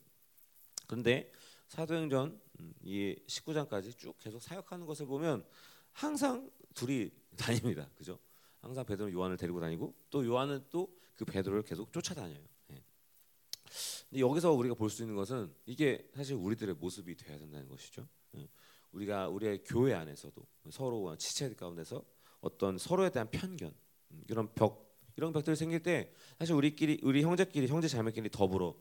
[0.88, 1.32] 그런데
[1.68, 5.46] 사도행전 음, 이 19장까지 쭉 계속 사역하는 것을 보면
[5.94, 7.90] 항상 둘이 다닙니다.
[7.98, 8.20] 그죠?
[8.60, 12.44] 항상 베드로 요한을 데리고 다니고 또 요한은 또 그 베드로를 계속 쫓아다녀요.
[12.68, 18.08] 근데 여기서 우리가 볼 수 있는 것은 이게 사실 우리들의 모습이 되어야 된다는 것이죠.
[18.36, 18.50] 예.
[18.92, 22.04] 우리가 우리의 교회 안에서도 서로 지체 가운데서
[22.42, 23.91] 어떤 서로에 대한 편견 음,
[24.28, 28.76] 이런 벽 이런 벽들이 생길 때 사실 우리끼리 우리 형제끼리 형제 자매끼리 더불어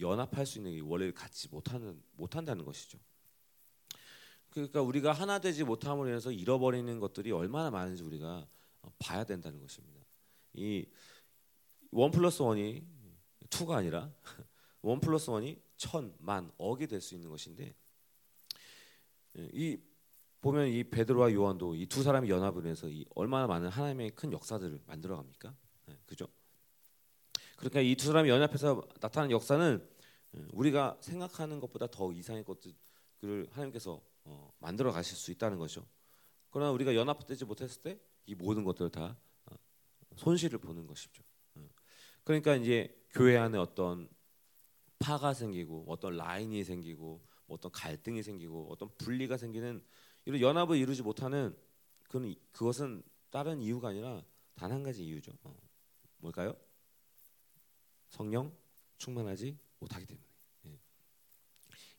[0.00, 2.98] 연합할 수 있는 원리를 갖지 못하는 못한다는 것이죠.
[4.50, 8.48] 그러니까 우리가 하나 되지 못함으로 인해서 잃어버리는 것들이 얼마나 많은지 우리가
[8.82, 10.00] 어, 봐야 된다는 것입니다.
[10.54, 10.86] 이
[11.90, 12.86] one plus one이
[13.50, 14.12] two가 아니라
[14.82, 17.74] one plus one이 천, 만, 억이 될 수 있는 것인데
[19.38, 19.78] 예, 이
[20.40, 24.80] 보면 이 베드로와 요한도 이 두 사람이 연합을 해서 이 얼마나 많은 하나님의 큰 역사들을
[24.86, 25.54] 만들어 갑니까?
[25.86, 26.26] 네, 그죠?
[27.56, 29.88] 그러니까 이 두 사람이 연합해서 나타나는 역사는
[30.36, 35.86] 예, 우리가 생각하는 것보다 더 이상의 것들을 하나님께서 어, 만들어 가실 수 있다는 거죠.
[36.50, 39.54] 그러나 우리가 연합되지 못했을 때 이 모든 것들을 다 어,
[40.16, 41.22] 손실을 보는 것이죠.
[42.24, 44.08] 그러니까 이제 교회 안에 어떤
[44.98, 49.80] 파가 생기고 어떤 라인이 생기고 뭐 어떤 갈등이 생기고 어떤 분리가 생기는
[50.26, 51.56] 이런 연합을 이루지 못하는
[52.04, 54.22] 그건 그것은 다른 이유가 아니라
[54.54, 55.32] 단 한 가지 이유죠.
[55.44, 55.56] 어.
[56.18, 56.56] 뭘까요?
[58.08, 58.56] 성령
[58.98, 60.26] 충만하지 못하기 때문에.
[60.66, 60.80] 예.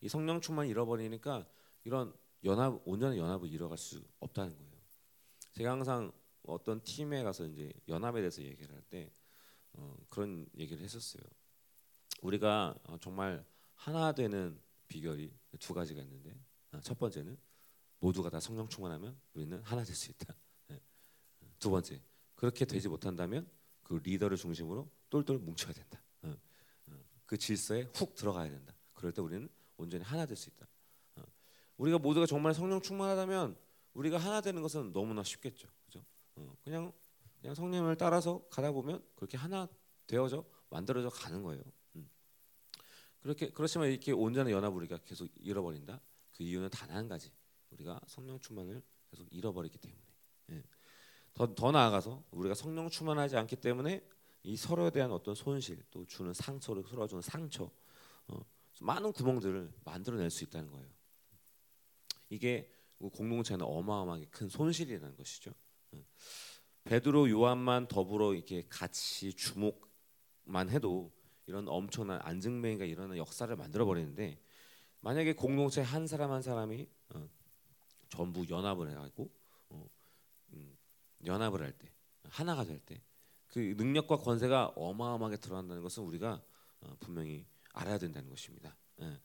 [0.02, 1.48] 이 성령 충만 잃어버리니까
[1.84, 2.14] 이런
[2.44, 4.78] 연합 온전한 연합을 이뤄갈 수 없다는 거예요.
[5.54, 6.12] 제가 항상
[6.44, 9.12] 어떤 팀에 가서 이제 연합에 대해서 얘기를 할때
[9.74, 11.24] 어, 그런 얘기를 했었어요.
[12.22, 16.40] 우리가 어, 정말 하나 되는 비결이 두 가지가 있는데
[16.72, 17.38] 어, 첫 번째는
[18.00, 20.36] 모두가 다 성령 충만하면 우리는 하나 될 수 있다.
[20.68, 20.80] 네.
[21.60, 22.02] 두 번째
[22.36, 23.50] 그렇게 되지 못한다면
[23.84, 26.02] 그 리더를 중심으로 똘똘 뭉쳐야 된다.
[27.26, 28.74] 그 질서에 훅 들어가야 된다.
[28.94, 30.66] 그럴 때 우리는 온전히 하나 될 수 있다.
[31.78, 33.58] 우리가 모두가 정말 성령 충만하다면
[33.94, 35.68] 우리가 하나 되는 것은 너무나 쉽겠죠.
[35.86, 36.06] 그죠?
[36.64, 36.92] 그냥
[37.42, 39.68] 그냥 성령을 따라서 가다 보면 그렇게 하나
[40.08, 41.62] 되어져 만들어져 가는 거예요.
[41.96, 42.10] 음.
[43.20, 46.00] 그렇게 그렇지만 이렇게 온전한 연합을 우리가 계속 잃어버린다.
[46.32, 47.32] 그 이유는 단 한 가지.
[47.78, 50.02] 우리가 성령 충만을 계속 잃어버리기 때문에.
[50.52, 50.64] 예.
[51.34, 54.04] 더, 더 나아가서 우리가 성령 충만하지 않기 때문에
[54.44, 57.70] 이 서로에 대한 어떤 손실 또 주는 상처를 서로 주는 상처
[58.28, 58.40] 어,
[58.82, 60.90] 많은 구멍들을 만들어낼 수 있다는 거예요.
[62.30, 65.52] 이게 공동체는 어마어마하게 큰 손실이라는 것이죠.
[65.94, 66.06] 예.
[66.84, 71.12] 베드로 요한만 더불어 이렇게 같이 주목만 해도
[71.46, 74.42] 이런 엄청난 안증맹이가 일어나는 역사를 만들어 버리는데
[75.02, 77.30] 만약에 공동체 한 사람 한 사람이 어,
[78.10, 79.30] 전부 연합을 해가지고
[79.70, 79.88] 어,
[80.54, 80.78] 음,
[81.26, 81.92] 연합을 할 때
[82.30, 83.02] 하나가 될 때
[83.48, 86.42] 그 능력과 권세가 어마어마하게 드러난다는 것은 우리가
[86.82, 88.76] 어, 분명히 알아야 된다는 것입니다.
[89.02, 89.20] 예.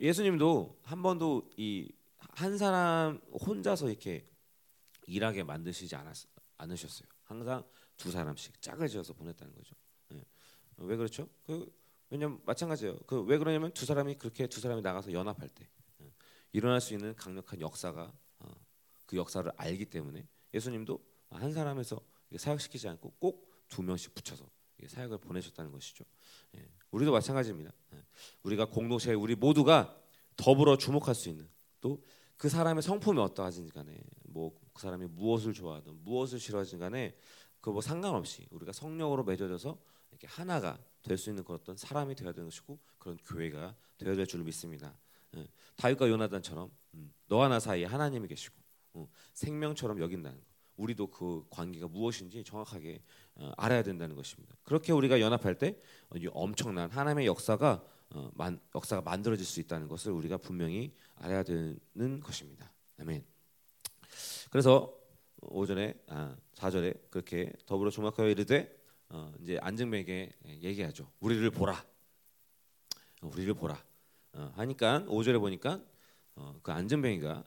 [0.00, 4.26] 예수님도 한 번도 이 한 사람 혼자서 이렇게
[5.06, 6.26] 일하게 만드시지 않았,
[6.58, 7.08] 않으셨어요.
[7.24, 7.64] 항상
[7.96, 9.74] 두 사람씩 짝을 지어서 보냈다는 거죠.
[10.12, 10.24] 예.
[10.78, 11.28] 왜 그렇죠?
[11.46, 11.70] 그
[12.10, 12.98] 왜냐면 마찬가지예요.
[13.06, 15.75] 그 왜 그러냐면 두 사람이 그렇게 두 사람이 나가서 연합할 때 예.
[16.56, 18.50] 일어날 수 있는 강력한 역사가 어,
[19.06, 20.98] 그 역사를 알기 때문에 예수님도
[21.30, 22.00] 한 사람에서
[22.36, 24.48] 사역시키지 않고 꼭 두 명씩 붙여서
[24.86, 26.04] 사역을 보내셨다는 것이죠.
[26.56, 26.68] 예.
[26.90, 27.72] 우리도 마찬가지입니다.
[27.94, 28.04] 예.
[28.42, 29.96] 우리가 공동체 우리 모두가
[30.36, 31.48] 더불어 주목할 수 있는
[31.80, 32.00] 또
[32.36, 37.16] 그 사람의 성품이 어떠하든지 간에 뭐 그 사람이 무엇을 좋아하든 무엇을 싫어하든 간에
[37.62, 39.78] 그 뭐 상관없이 우리가 성령으로 맺어져서
[40.10, 44.42] 이렇게 하나가 될 수 있는 그런 사람이 되어야 되는 것이고 그런 교회가 되어야 될 줄
[44.44, 44.94] 믿습니다.
[45.36, 45.46] 예.
[45.76, 48.56] 다윗과 요나단처럼 음, 너와 나 사이에 하나님이 계시고
[48.94, 50.46] 어, 생명처럼 여긴다는 것.
[50.76, 53.02] 우리도 그 관계가 무엇인지 정확하게
[53.36, 54.56] 어, 알아야 된다는 것입니다.
[54.62, 55.78] 그렇게 우리가 연합할 때
[56.32, 62.70] 엄청난 하나님의 역사가 어, 만, 역사가 만들어질 수 있다는 것을 우리가 분명히 알아야 되는 것입니다.
[62.98, 63.24] 아멘.
[64.50, 64.96] 그래서
[65.40, 68.74] 오전에 아, 4절에 그렇게 더불어 종합하여 이르되
[69.08, 70.30] 어, 이제 안증맥에
[70.62, 71.10] 얘기하죠.
[71.20, 71.84] 우리를 보라.
[73.22, 73.82] 우리를 보라.
[74.36, 75.82] 어, 하니까 5절에 보니까
[76.34, 77.44] 어, 그 안전뱅이가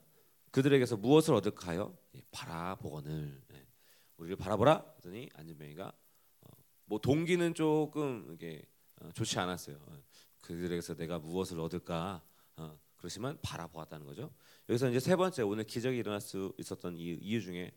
[0.50, 1.96] 그들에게서 무엇을 얻을까요?
[2.16, 3.66] 예, 바라보거늘 예.
[4.16, 4.82] 우리를 바라보라.
[4.82, 5.92] 그랬더니 안전뱅이가
[6.40, 6.50] 어,
[6.86, 8.62] 뭐 동기는 조금 이게
[9.00, 9.76] 어, 좋지 않았어요.
[9.86, 10.02] 어,
[10.40, 12.22] 그들에게서 내가 무엇을 얻을까?
[12.56, 14.32] 어, 그렇지만 바라보았다는 거죠.
[14.68, 17.70] 여기서 이제 세 번째 오늘 기적이 일어날 수 있었던 이 이유 중에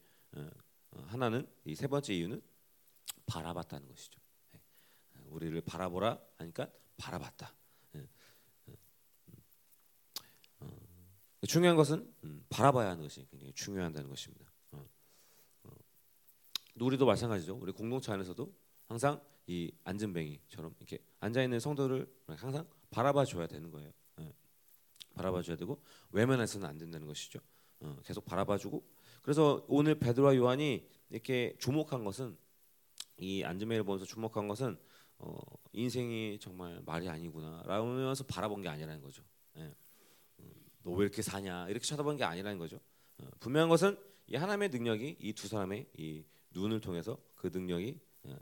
[1.08, 2.42] 하나는 이 세 번째 이유는
[3.28, 4.20] 바라봤다는 것이죠.
[4.56, 4.60] 예.
[5.28, 7.54] 우리를 바라보라 하니까 바라봤다.
[7.96, 8.08] 예.
[10.60, 10.68] 어,
[11.48, 14.52] 중요한 것은 음, 바라봐야 하는 것이 굉장히 중요하다는 것입니다.
[16.80, 17.56] 우리도 마찬가지죠.
[17.62, 18.52] 우리 공동체 안에서도
[18.88, 23.92] 항상 이 안전뱅이처럼 이렇게 앉아 있는 성도를 항상 바라봐 줘야 되는 거예요.
[25.14, 27.40] 바라봐 줘야 되고 외면해서는 안 된다는 것이죠.
[28.04, 28.84] 계속 바라봐 주고
[29.22, 32.38] 그래서 오늘 베드로와 요한이 이렇게 주목한 것은
[33.18, 34.78] 이 안즈메를 보면서 주목한 것은
[35.20, 35.38] 어,
[35.72, 39.24] 인생이 정말 말이 아니구나 라면서 바라본 게 아니라는 거죠.
[40.86, 40.90] 예.
[40.90, 42.80] 음, 너왜 이렇게 사냐 이렇게 쳐다본 게 아니라는 거죠.
[43.20, 48.38] 어, 분명한 것은 이 하나님의 능력이 이 두 사람의 이 눈을 통해서 그 능력이 어,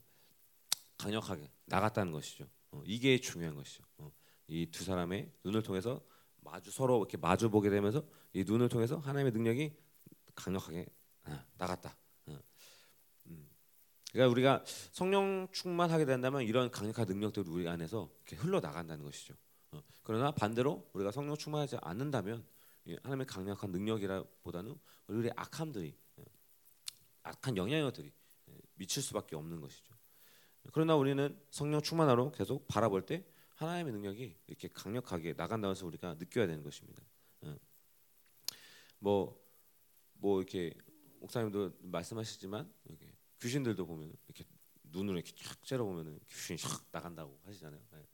[0.98, 2.48] 강력하게 나갔다는 것이죠.
[2.72, 3.84] 어, 이게 중요한 것이죠.
[3.98, 4.12] 어,
[4.48, 6.02] 이두 사람의 눈을 통해서
[6.42, 9.74] 마주 서로 이렇게 마주 보게 되면서 이 눈을 통해서 하나님의 능력이
[10.36, 10.88] 강력하게
[11.24, 11.96] 아, 나갔다.
[14.12, 19.34] 그러니까 우리가 성령 충만하게 된다면 이런 강력한 능력들이 우리 안에서 이렇게 흘러 나간다는 것이죠.
[19.72, 19.84] 어.
[20.04, 22.46] 그러나 반대로 우리가 성령 충만하지 않는다면
[23.04, 24.76] 하나님의 강력한 능력이라보다는
[25.08, 26.24] 우리의 악함들이 어,
[27.24, 28.12] 악한 영향력들이
[28.50, 29.94] 예, 미칠 수밖에 없는 것이죠.
[30.74, 36.48] 그러나 우리는 성령 충만하로 계속 바라볼 때 하나님의 능력이 이렇게 강력하게 나간다는 것을 우리가 느껴야
[36.48, 37.02] 되는 것입니다.
[39.00, 39.42] 뭐뭐 어.
[40.14, 40.74] 뭐 이렇게
[41.20, 44.44] 목사님도 말씀하시지만 이렇게 귀신들도 보면 이렇게
[44.84, 47.82] 눈으로 이렇게 쫙 째려 보면 귀신이 샥 나간다고 하시잖아요.
[47.92, 48.08] 네.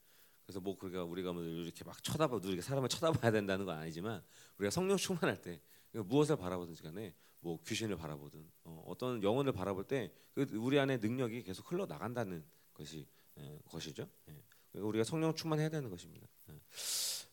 [0.48, 4.22] 그래서 뭐 그러니까 우리가 뭐 이렇게 막 쳐다봐 우리가 사람을 쳐다봐야 된다는 건 아니지만
[4.56, 5.60] 우리가 성령 충만할 때
[5.92, 11.70] 무엇을 바라보든지 간에 뭐 귀신을 바라보든 어, 떤 영혼을 바라볼 때그 우리 안에 능력이 계속
[11.70, 13.06] 흘러 나간다는 것이
[13.38, 14.08] 예, 것이죠.
[14.30, 14.80] 예.
[14.80, 16.26] 우리가 성령 충만해야 되는 것입니다.
[16.48, 16.58] 예.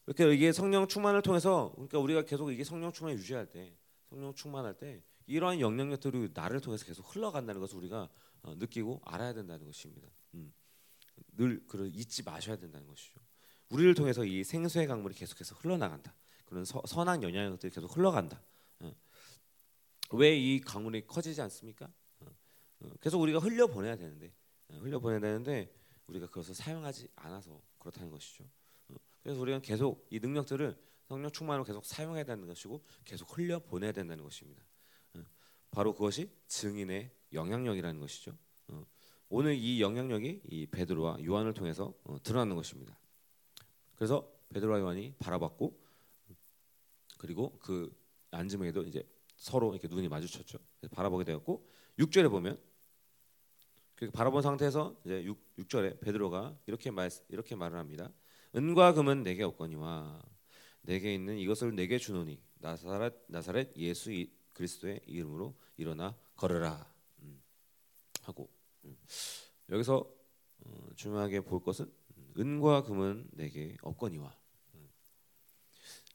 [0.07, 3.77] 이렇게 이게 성령 충만을 통해서 그러니까 우리가 계속 이게 성령 충만을 유지할 때
[4.09, 8.09] 성령 충만할 때 이러한 영향력들이 나를 통해서 계속 흘러간다는 것을 우리가
[8.43, 10.09] 어, 느끼고 알아야 된다는 것입니다.
[11.17, 11.23] 음.
[11.37, 13.19] 늘 그를 잊지 마셔야 된다는 것이죠.
[13.69, 16.13] 우리를 통해서 이 생수의 강물이 계속해서 흘러나간다.
[16.45, 18.41] 그런 서, 선한 영향력들이 계속 흘러간다.
[18.79, 18.93] 어.
[20.11, 21.91] 왜이 강물이 커지지 않습니까?
[22.19, 22.27] 어.
[22.81, 22.89] 어.
[23.01, 24.31] 계속 우리가 흘려 보내야 되는데
[24.69, 25.73] 어, 흘려 보내야 되는데
[26.07, 28.43] 우리가 그것을 사용하지 않아서 그렇다는 것이죠.
[28.89, 28.95] 어.
[29.23, 34.23] 그래서 우리가 계속 이 능력들을 성령 충만으로 계속 사용해야 되는 것이고 계속 흘려 보내야 된다는
[34.23, 34.63] 것입니다.
[35.75, 38.37] 바로 그것이 증인의 영향력이라는 것이죠.
[39.25, 42.97] 어, 오늘 이 영향력이 이 베드로와 요한을 통해서 어, 드러나는 것입니다.
[43.95, 45.79] 그래서 베드로와 요한이 바라봤고
[47.17, 47.95] 그리고 그
[48.31, 50.59] 앉음에도 이제 서로 이렇게 눈이 마주쳤죠.
[50.91, 52.59] 바라보게 되었고 6절에 보면
[53.95, 58.11] 그 바라본 상태에서 이제 6, 6절에 베드로가 이렇게 말 이렇게 말을 합니다.
[58.55, 60.21] 은과 금은 내게 없거니와
[60.81, 64.11] 내게 있는 이것을 내게 주노니 나사렛 나사렛 예수
[64.53, 67.41] 그리스도의 이름으로 일어나 걸으라 음,
[68.23, 68.64] 하고 음.
[69.69, 70.09] 여기서
[70.59, 71.91] 어, 중요하게 볼 것은
[72.37, 74.35] 은과 금은 내게 없거니와
[74.75, 74.89] 음.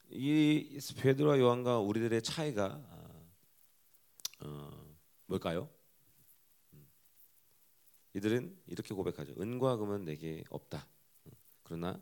[0.09, 4.95] 이 베드로와 요한과 우리들의 차이가 아, 어,
[5.25, 5.69] 뭘까요?
[8.13, 9.33] 이들은 이렇게 고백하죠.
[9.39, 10.85] 은과 금은 내게 없다.
[11.63, 12.01] 그러나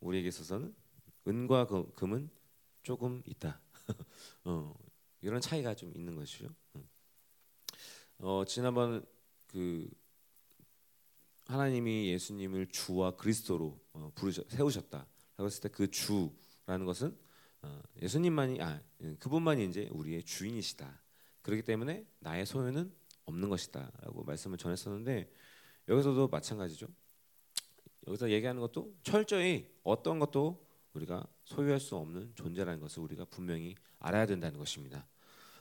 [0.00, 0.74] 우리에게 있어서는
[1.28, 2.30] 은과 그, 금은
[2.82, 3.60] 조금 있다.
[4.44, 4.74] 어,
[5.20, 6.48] 이런 차이가 좀 있는 것이죠.
[8.18, 9.04] 어, 지난번
[9.46, 9.90] 그
[11.50, 15.06] 하나님이 예수님을 주와 그리스도로 어, 부르셔 세우셨다.
[15.36, 17.16] 라고 했을 때 그 주라는 것은
[17.62, 18.80] 어, 예수님만이 아
[19.18, 21.02] 그분만이 이제 우리의 주인이시다.
[21.42, 22.92] 그렇기 때문에 나의 소유는
[23.24, 25.28] 없는 것이다라고 말씀을 전했었는데
[25.88, 26.86] 여기서도 마찬가지죠.
[28.06, 34.26] 여기서 얘기하는 것도 철저히 어떤 것도 우리가 소유할 수 없는 존재라는 것을 우리가 분명히 알아야
[34.26, 35.06] 된다는 것입니다.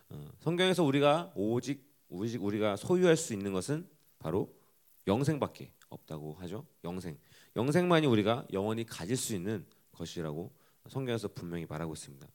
[0.09, 3.87] 어, 성경에서 우리가 오직 우리가 소유할 수 있는 것은
[4.19, 4.55] 바로
[5.07, 6.65] 영생밖에 없다고 하죠.
[6.83, 7.17] 영생.
[7.55, 10.51] 영생만이 우리가 영원히 가질 수 있는 것이라고
[10.87, 12.27] 성경에서 분명히 말하고 있습니다.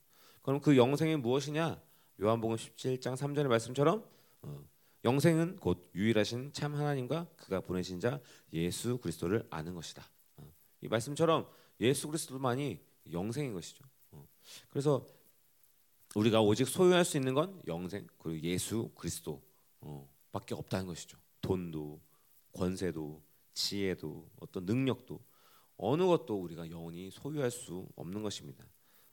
[0.42, 1.80] 그럼 그 영생이 무엇이냐?
[2.20, 4.04] 요한복음 17장 3절의 말씀처럼
[4.42, 4.64] 어,
[5.04, 8.20] 영생은 곧 유일하신 참 하나님과 그가 보내신 자
[8.52, 10.04] 예수 그리스도를 아는 것이다.
[10.36, 11.48] 어, 이 말씀처럼
[11.80, 12.80] 예수 그리스도만이
[13.12, 13.84] 영생인 것이죠.
[14.12, 14.26] 어,
[14.70, 15.06] 그래서
[16.14, 19.42] 우리가 오직 소유할 수 있는 건 영생 그리고 예수 그리스도
[19.80, 21.18] 어, 밖에 없다는 것이죠.
[21.40, 22.00] 돈도
[22.52, 23.22] 권세도
[23.54, 25.20] 지혜도 어떤 능력도
[25.76, 28.64] 어느 것도 우리가 영원히 소유할 수 없는 것입니다.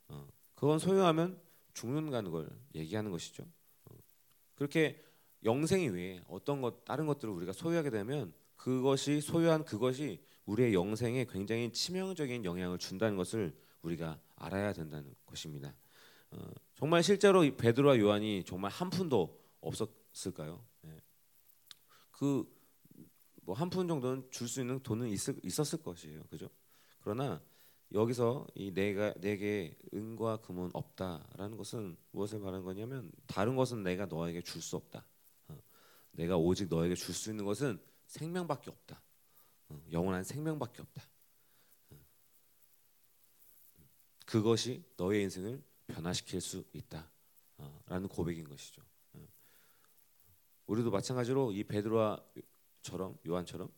[0.08, 1.40] 어, 그건 소유하면
[1.74, 3.44] 죽는다는 걸 얘기하는 것이죠.
[3.86, 3.94] 어,
[4.54, 5.02] 그렇게
[5.44, 11.72] 영생 이외에 어떤 것 다른 것들을 우리가 소유하게 되면 그것이 소유한 그것이 우리의 영생에 굉장히
[11.72, 15.74] 치명적인 영향을 준다는 것을 우리가 알아야 된다는 것입니다.
[16.30, 16.38] 어,
[16.74, 20.64] 정말 실제로 베드로와 요한이 정말 한 푼도 없었을까요?
[20.82, 20.96] 네.
[22.10, 22.44] 그
[23.42, 26.48] 뭐 한 푼 정도는 줄 수 있는 돈은 있, 있었을 것이에요, 그죠?
[27.00, 27.42] 그러나
[27.92, 34.40] 여기서 이 내가 내게 은과 금은 없다라는 것은 무엇을 말하는 거냐면 다른 것은 내가 너에게
[34.42, 35.04] 줄 수 없다.
[35.48, 35.58] 어,
[36.12, 39.02] 내가 오직 너에게 줄 수 있는 것은 생명밖에 없다.
[39.68, 41.02] 어, 영원한 생명밖에 없다.
[41.90, 41.98] 어.
[44.26, 48.82] 그것이 너의 인생을 변화시킬 수 있다라는 고백인 것이죠.
[50.66, 52.24] 우리도 마찬가지로 이 베드로와
[52.82, 53.70] 처럼 요한처럼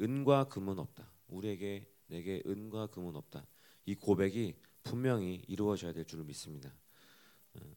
[0.00, 1.10] 은과 금은 없다.
[1.28, 3.46] 우리에게 내게 은과 금은 없다.
[3.84, 6.72] 이 고백이 분명히 이루어져야 될 줄을 믿습니다.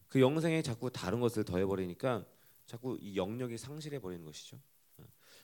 [0.07, 2.25] 그 영생에 자꾸 다른 것을 더해 버리니까
[2.65, 4.59] 자꾸 이 영역이 상실해 버리는 것이죠.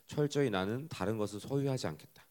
[0.07, 2.27] 철저히 나는 다른 것을 소유하지 않겠다.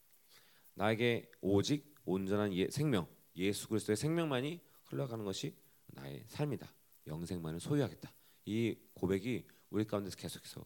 [0.75, 5.57] 나에게 오직 온전한 예, 생명, 예수 그리스도의 생명만이 흘러가는 것이
[5.89, 6.73] 나의 삶이다.
[7.07, 8.13] 영생만을 소유하겠다.
[8.47, 10.65] 이 고백이 우리 가운데서 계속해서 어,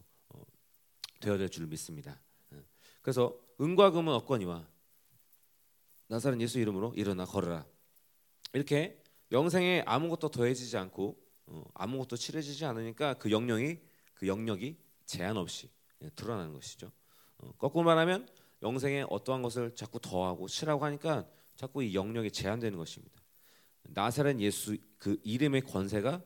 [1.19, 2.19] 되어질 줄 믿습니다.
[2.51, 2.61] 어.
[3.01, 4.67] 그래서 은과 금은 없거니와
[6.07, 7.65] 나사렛 예수 이름으로 일어나 걸어라.
[8.53, 9.01] 이렇게
[9.31, 11.17] 영생에 아무것도 더해지지 않고
[11.47, 13.79] 어, 아무것도 칠해지지 않으니까 그 영역이
[14.15, 15.69] 그 영역이 제한 없이
[16.01, 16.91] 예, 드러나는 것이죠.
[17.37, 18.27] 어, 거꾸로 말하면
[18.61, 23.21] 영생에 어떠한 것을 자꾸 더하고 칠하고 하니까 자꾸 이 영역이 제한되는 것입니다.
[23.83, 26.21] 나사렛 예수 그 이름의 권세가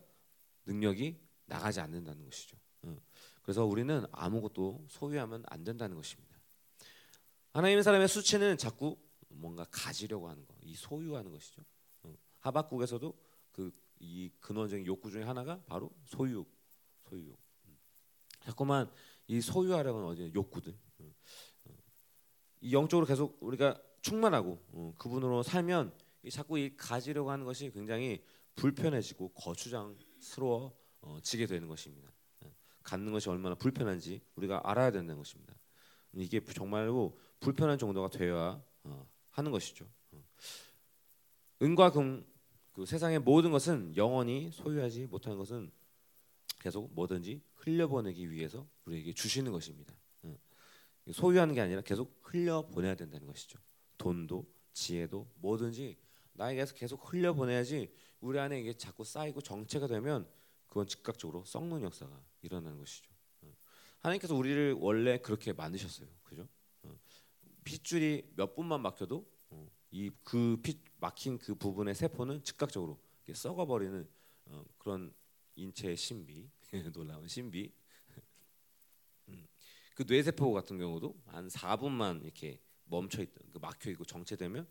[0.66, 2.58] 능력이 나가지 않는다는 것이죠.
[3.44, 6.34] 어, 그래서 우리는 아무것도 소유하면 안 된다는 것입니다.
[7.52, 8.98] 하나님의 사람의 수치는 자꾸
[9.30, 11.64] 뭔가 가지려고 하는 거, 이 소유하는 것이죠.
[12.04, 13.14] 어, 하박국에서도
[13.52, 16.46] 그 이 근원적인 욕구 중에 하나가 바로 소유,
[17.08, 17.36] 소유.
[17.66, 17.78] 음.
[18.42, 18.92] 자꾸만
[19.28, 20.78] 이 소유하려는 어디 욕구들.
[21.00, 21.14] 어,
[22.62, 25.96] 이 영적으로 계속 우리가 충만하고 그분으로 살면
[26.30, 28.22] 자꾸 이 가지려고 하는 것이 굉장히
[28.56, 32.13] 불편해지고 거추장스러워지게 되는 것입니다.
[32.84, 35.56] 갖는 것이 얼마나 불편한지 우리가 알아야 된다는 것입니다.
[36.14, 39.86] 이게 정말로 불편한 정도가 되어야 어, 하는 것이죠.
[40.12, 40.24] 어.
[41.62, 42.26] 은과 금,
[42.74, 45.72] 그 세상의 모든 것은 영원히 소유하지 못하는 것은
[46.60, 49.96] 계속 뭐든지 흘려보내기 위해서 우리에게 주시는 것입니다.
[50.24, 50.38] 어.
[51.12, 53.60] 소유하는 게 아니라 계속 흘려보내야 된다는 것이죠.
[53.98, 55.98] 돈도 지혜도 뭐든지
[56.34, 60.28] 나에게서 계속 흘려보내야지 우리 안에 이게 자꾸 쌓이고 정체가 되면
[60.68, 63.12] 그건 즉각적으로 썩는 역사가 일어나는 것이죠.
[63.42, 63.56] 어.
[64.00, 66.08] 하나님께서 우리를 원래 그렇게 만드셨어요.
[66.24, 66.48] 그죠?
[66.84, 66.96] 어.
[67.64, 70.62] 핏줄이 몇 분만 막혀도 어, 이그
[71.00, 73.00] 막힌 그 부분의 세포는 즉각적으로
[73.34, 74.08] 썩어버리는
[74.78, 75.14] 그런
[75.56, 76.50] 인체의 신비,
[76.94, 77.72] 놀라운 신비.
[79.30, 79.48] 음.
[79.96, 84.68] 그 뇌세포 같은 경우도 한 4분만 이렇게 멈춰 있던, 그 막혀 있고 정체되면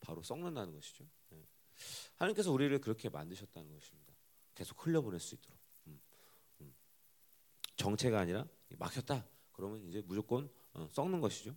[0.00, 1.04] 바로 썩는다는 것이죠.
[1.32, 1.46] 예.
[2.16, 4.12] 하나님께서 우리를 그렇게 만드셨다는 것입니다.
[4.54, 5.61] 계속 흘려보낼 수 있도록.
[7.76, 8.46] 정체가 아니라
[8.78, 11.56] 막혔다 그러면 이제 무조건 어, 썩는 것이죠.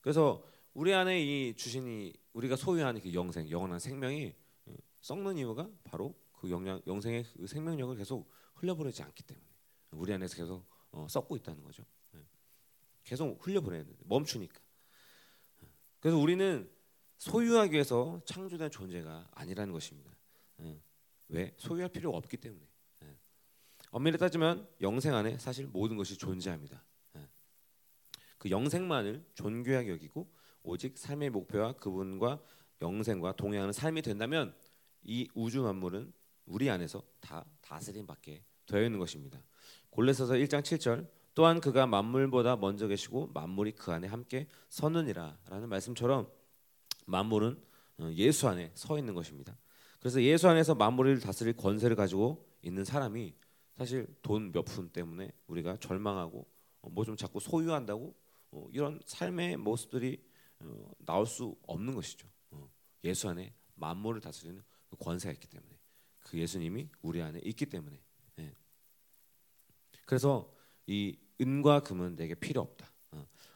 [0.00, 4.34] 그래서 우리 안에 이 주신이 우리가 소유하는 그 영생 영원한 생명이
[4.66, 9.46] 어, 썩는 이유가 바로 그 영양 영생의 그 생명력을 계속 흘려보내지 않기 때문에
[9.92, 11.84] 우리 안에서 계속 어, 썩고 있다는 거죠.
[12.14, 12.26] 예.
[13.04, 14.60] 계속 흘려보내는 멈추니까.
[16.00, 16.70] 그래서 우리는
[17.18, 20.10] 소유하기 위해서 창조된 존재가 아니라는 것입니다.
[20.60, 20.80] 예.
[21.28, 21.54] 왜?
[21.58, 22.69] 소유할 필요가 없기 때문에.
[23.90, 23.96] 예.
[23.96, 26.82] 엄밀히 따지면 영생 안에 사실 모든 것이 존재합니다.
[27.16, 27.28] 예.
[28.38, 30.30] 그 영생만을 존귀하게 여기고
[30.62, 32.40] 오직 삶의 목표와 그분과
[32.82, 34.54] 영생과 동행하는 삶이 된다면
[35.02, 36.12] 이 우주 만물은
[36.46, 39.42] 우리 안에서 다 다스림 받게 되어 있는 것입니다.
[39.90, 46.28] 골로새서 1장 7절 또한 그가 만물보다 먼저 계시고 만물이 그 안에 함께 서느니라라는 말씀처럼
[47.06, 47.60] 만물은
[47.98, 49.56] 어, 예수 안에 서 있는 것입니다.
[49.98, 53.34] 그래서 예수 안에서 만물을 다스릴 권세를 가지고 있는 사람이
[53.80, 56.46] 사실 돈 몇 푼 때문에 우리가 절망하고
[56.82, 58.14] 어, 뭐좀 자꾸 소유한다고
[58.50, 60.22] 어, 이런 삶의 모습들이
[60.98, 62.28] 나올 수 없는 것이죠.
[63.04, 65.78] 예수 안에 만물을 다스리는 그 권세가 있기 때문에
[66.20, 67.98] 그 예수님이 우리 안에 있기 때문에
[68.40, 68.54] 예.
[70.04, 70.54] 그래서
[70.86, 72.92] 이 은과 금은 내게 필요 없다.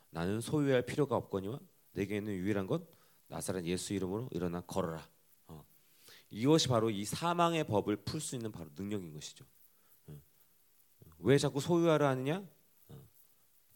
[0.09, 1.61] 나는 소유할 필요가 없거니와
[1.93, 2.89] 내게 있는 유일한 것
[3.27, 5.07] 나사렛 예수 이름으로 일어나 걸어라.
[5.49, 5.63] 어.
[6.31, 9.45] 이것이 바로 이 사망의 법을 풀 수 있는 바로 능력인 것이죠.
[11.25, 11.29] 어.
[11.29, 12.47] 왜 자꾸 소유하려 하느냐?
[12.89, 13.09] 어.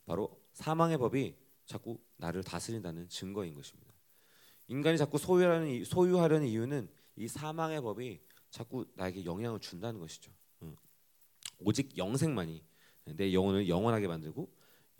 [0.04, 1.34] 바로 사망의 법이
[1.64, 3.92] 자꾸 나를 다스린다는 증거인 것입니다.
[4.68, 8.20] 인간이 자꾸 소유하려는 소유하려는 이유는 이 사망의 법이
[8.50, 10.30] 자꾸 나에게 영향을 준다는 것이죠.
[10.60, 10.74] 어.
[11.58, 12.62] 오직 영생만이
[13.16, 14.50] 내 영혼을 영원하게 만들고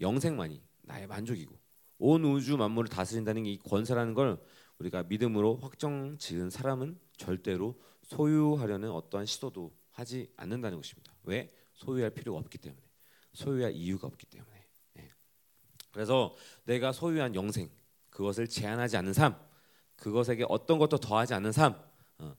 [0.00, 1.58] 영생만이 나의 만족이고
[1.98, 4.40] 온 우주 만물을 다스린다는 이 권세라는 걸
[4.78, 11.12] 우리가 믿음으로 확정 지은 사람은 절대로 소유하려는 어떠한 시도도 하지 않는다는 것입니다.
[11.24, 11.52] 왜?
[11.78, 12.82] 소유할 필요가 없기 때문에.
[13.32, 14.66] 소유할 이유가 없기 때문에.
[14.98, 15.10] 예.
[15.92, 17.70] 그래서 내가 소유한 영생
[18.10, 19.36] 그것을 제한하지 않는 삶,
[19.96, 21.80] 그것에게 어떤 것도 더하지 않는 삶.
[22.18, 22.36] 어.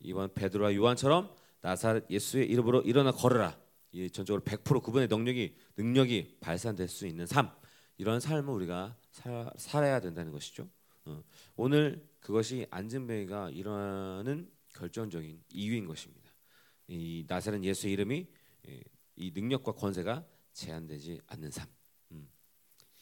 [0.00, 3.58] 이번 베드로와 요한처럼 나사렛 예수의 이름으로 일어나 걸으라.
[3.92, 7.50] 이 전적으로 100% 그분의 능력이 능력이 발산될 수 있는 삶.
[7.96, 10.68] 이런 삶을 우리가 살, 살아야 된다는 것이죠.
[11.06, 11.22] 어.
[11.56, 16.30] 오늘 그것이 안진뱅이가 일어나는 결정적인 이유인 것입니다.
[16.88, 18.26] 이 나사렛 예수의 이름이 예,
[19.16, 21.66] 이 능력과 권세가 제한되지 않는 삶.
[22.12, 22.28] 음.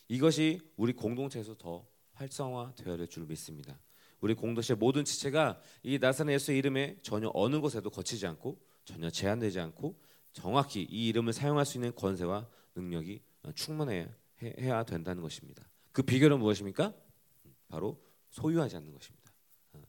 [0.09, 3.79] 이것이 우리 공동체에서 더 활성화되어야 될줄 믿습니다.
[4.21, 9.61] 우리 공동체 모든 지체가 이 나사렛 예수의 이름에 전혀 어느 곳에도 거치지 않고 전혀 제한되지
[9.61, 9.99] 않고
[10.33, 13.23] 정확히 이 이름을 사용할 수 있는 권세와 능력이
[13.55, 14.09] 충만해야
[14.43, 15.69] 해야 된다는 것입니다.
[15.93, 16.95] 그 비결은 무엇입니까?
[17.69, 18.01] 바로
[18.31, 19.33] 소유하지 않는 것입니다.
[19.73, 19.83] 어,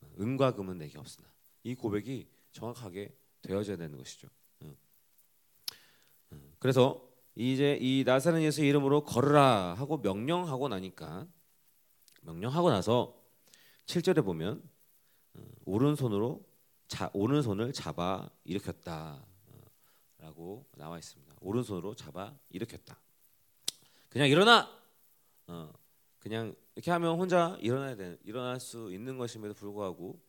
[0.00, 1.28] 어, 은과 금은 내게 없으나
[1.62, 4.28] 이 고백이 정확하게 되어져야 되는 것이죠.
[6.58, 6.60] 어.
[6.60, 11.26] 그래서 이제 이 나사렛 예수 이름으로 걸으라 하고 명령하고 나니까
[12.22, 13.14] 명령하고 나서
[13.86, 14.62] 7절에 보면
[15.64, 16.44] 오른손으로
[16.88, 19.22] 자, 오른손을 잡아 일으켰다라고
[20.76, 21.36] 나와 있습니다.
[21.40, 22.98] 오른손으로 잡아 일으켰다.
[24.08, 24.68] 그냥 일어나.
[25.46, 25.72] 어,
[26.18, 30.20] 그냥 이렇게 하면 혼자 일어나야 되 일어날 수 있는 것임에도 불구하고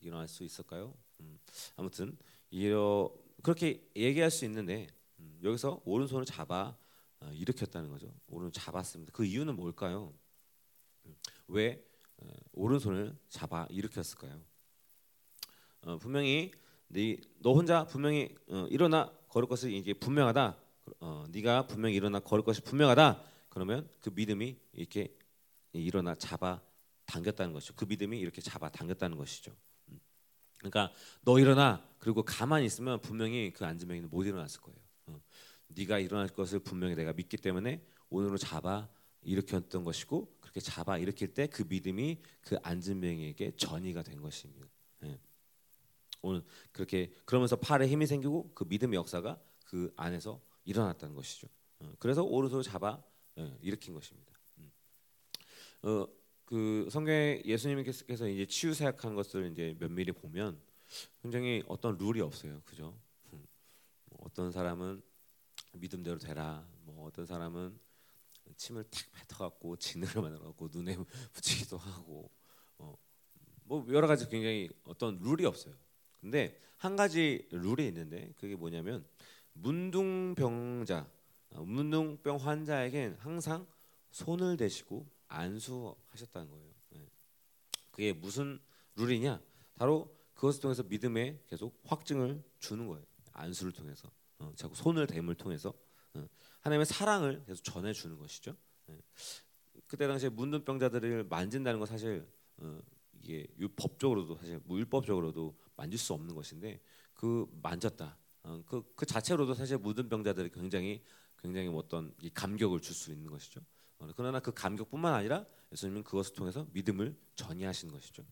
[0.00, 0.94] 일어날 수 있을까요?
[1.20, 1.38] 음,
[1.76, 2.16] 아무튼
[2.50, 4.99] 이러 그렇게 얘기할 수 있는데 음,
[5.42, 6.76] 여기서 오른손을 잡아
[7.20, 8.12] 어, 일으켰다는 거죠.
[8.28, 9.12] 오른 잡았습니다.
[9.12, 10.12] 그 이유는 뭘까요?
[11.06, 11.16] 음,
[11.48, 11.84] 왜
[12.18, 14.40] 어, 오른손을 잡아 일으켰을까요?
[15.82, 16.52] 어, 분명히
[16.88, 20.56] 네, 너 혼자 분명히 어, 일어나 걸을 것을 이게 분명하다.
[21.00, 23.22] 어, 네가 분명히 일어나 걸을 것이 분명하다.
[23.48, 25.14] 그러면 그 믿음이 이렇게
[25.72, 26.60] 일어나 잡아
[27.06, 27.74] 당겼다는 것이죠.
[27.74, 29.52] 그 믿음이 이렇게 잡아 당겼다는 것이죠.
[29.88, 30.00] 음.
[30.56, 34.79] 그러니까 너 일어나 그리고 가만히 있으면 분명히 그 앉은 명이는 못 일어났을 거예요.
[35.70, 35.74] 어.
[35.74, 38.88] 네가 일어날 것을 분명히 내가 믿기 때문에 오늘로 잡아
[39.22, 42.56] 일으켰던 것이고 그렇게 잡아 일으킬 때 그 믿음이 그
[42.94, 44.66] 명에게 전이가 된 것입니다.
[45.04, 45.18] 예.
[46.22, 46.42] 오늘
[46.72, 51.48] 그렇게 그러면서 팔에 힘이 생기고 그 믿음의 역사가 그 안에서 일어났다는 것이죠.
[51.80, 53.02] 어, 그래서 오른손을 잡아
[53.38, 54.32] 예, 일으킨 것입니다.
[54.58, 54.72] 음.
[55.82, 56.06] 어,
[56.44, 60.60] 그 성경에 예수님께서 이제 치유 사역한 것을 이제 면밀히 보면
[61.22, 62.98] 굉장히 어떤 룰이 없어요, 그죠?
[63.32, 63.46] 음.
[64.06, 65.00] 뭐 어떤 사람은
[65.72, 67.78] 믿음대로 되라, 뭐 어떤 사람은
[68.56, 70.96] 침을 탁 뱉어갖고 진으로 만들어갖고 눈에
[71.32, 72.30] 붙이기도 하고,
[72.78, 72.96] 어,
[73.64, 75.74] 뭐 여러 가지 굉장히 어떤 룰이 없어요.
[76.20, 79.06] 근데 한 가지 룰이 있는데 그게 뭐냐면
[79.52, 81.08] 문둥병자,
[81.50, 83.66] 어, 문둥병 환자에겐 항상
[84.10, 86.74] 손을 대시고 안수하셨다는 거예요.
[86.90, 87.08] 네.
[87.90, 88.58] 그게 무슨
[88.96, 89.40] 룰이냐?
[89.76, 93.04] 바로 그것을 통해서 믿음에 계속 확증을 주는 거예요.
[93.32, 94.10] 안수를 통해서,
[94.40, 95.72] 어, 자꾸 손을 댐을 통해서
[96.14, 96.26] 어,
[96.60, 98.56] 하나님의 사랑을 계속 전해 주는 것이죠.
[98.86, 98.98] 네.
[99.86, 102.26] 그때 당시에 문둥병자들을 만진다는 건 사실
[102.58, 102.80] 어,
[103.22, 106.80] 이게 법적으로도 사실 율법적으로도 만질 수 없는 것인데
[107.14, 111.04] 그 만졌다 어, 그, 그 자체로도 사실 묻은 병자들이 굉장히
[111.38, 113.60] 굉장히 뭐 어떤 이 감격을 줄 수 있는 것이죠.
[114.16, 118.24] 그러나 그 감격뿐만 아니라 예수님은 그것을 통해서 믿음을 전이하시는 것이죠.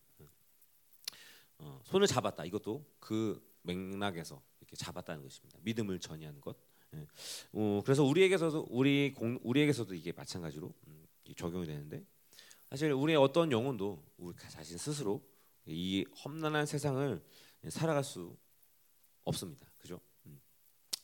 [1.59, 2.45] 어, 손을 잡았다.
[2.45, 5.59] 이것도 그 맥락에서 이렇게 잡았다는 것입니다.
[5.63, 6.57] 믿음을 전이하는 것.
[6.95, 7.07] 예.
[7.53, 11.07] 어, 그래서 우리에게서도 우리 공, 우리에게서도 이게 마찬가지로 음,
[11.37, 12.05] 적용이 되는데
[12.71, 15.23] 사실 우리의 어떤 영혼도 우리 자신 스스로
[15.67, 17.23] 이 험난한 세상을
[17.69, 18.37] 살아갈 수
[19.25, 19.71] 없습니다.
[19.79, 20.01] 그죠?
[20.27, 20.41] 음.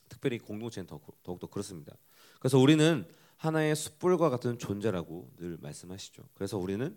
[0.08, 1.94] 특별히 공동체는 더, 더욱더 그렇습니다.
[2.38, 3.06] 그래서 우리는
[3.36, 6.22] 하나의 숯불과 같은 존재라고 늘 말씀하시죠.
[6.32, 6.96] 그래서 우리는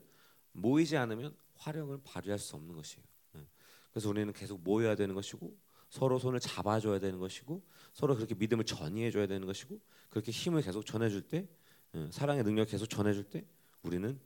[0.54, 3.06] 모이지 않으면 화력을 발휘할 수 없는 것이에요.
[3.88, 3.92] 예.
[3.94, 5.56] 그래서 우리는 계속 모여야 되는 것이고
[5.90, 7.64] 서로 손을 잡아줘야 되는 것이고
[7.94, 9.80] 서로 그렇게 믿음을 전이해줘야 되는 것이고
[10.10, 11.48] 그렇게 힘을 계속 전해줄 때
[11.96, 13.46] 예, 사랑의 능력 계속 전해줄 때
[13.84, 14.20] 우리는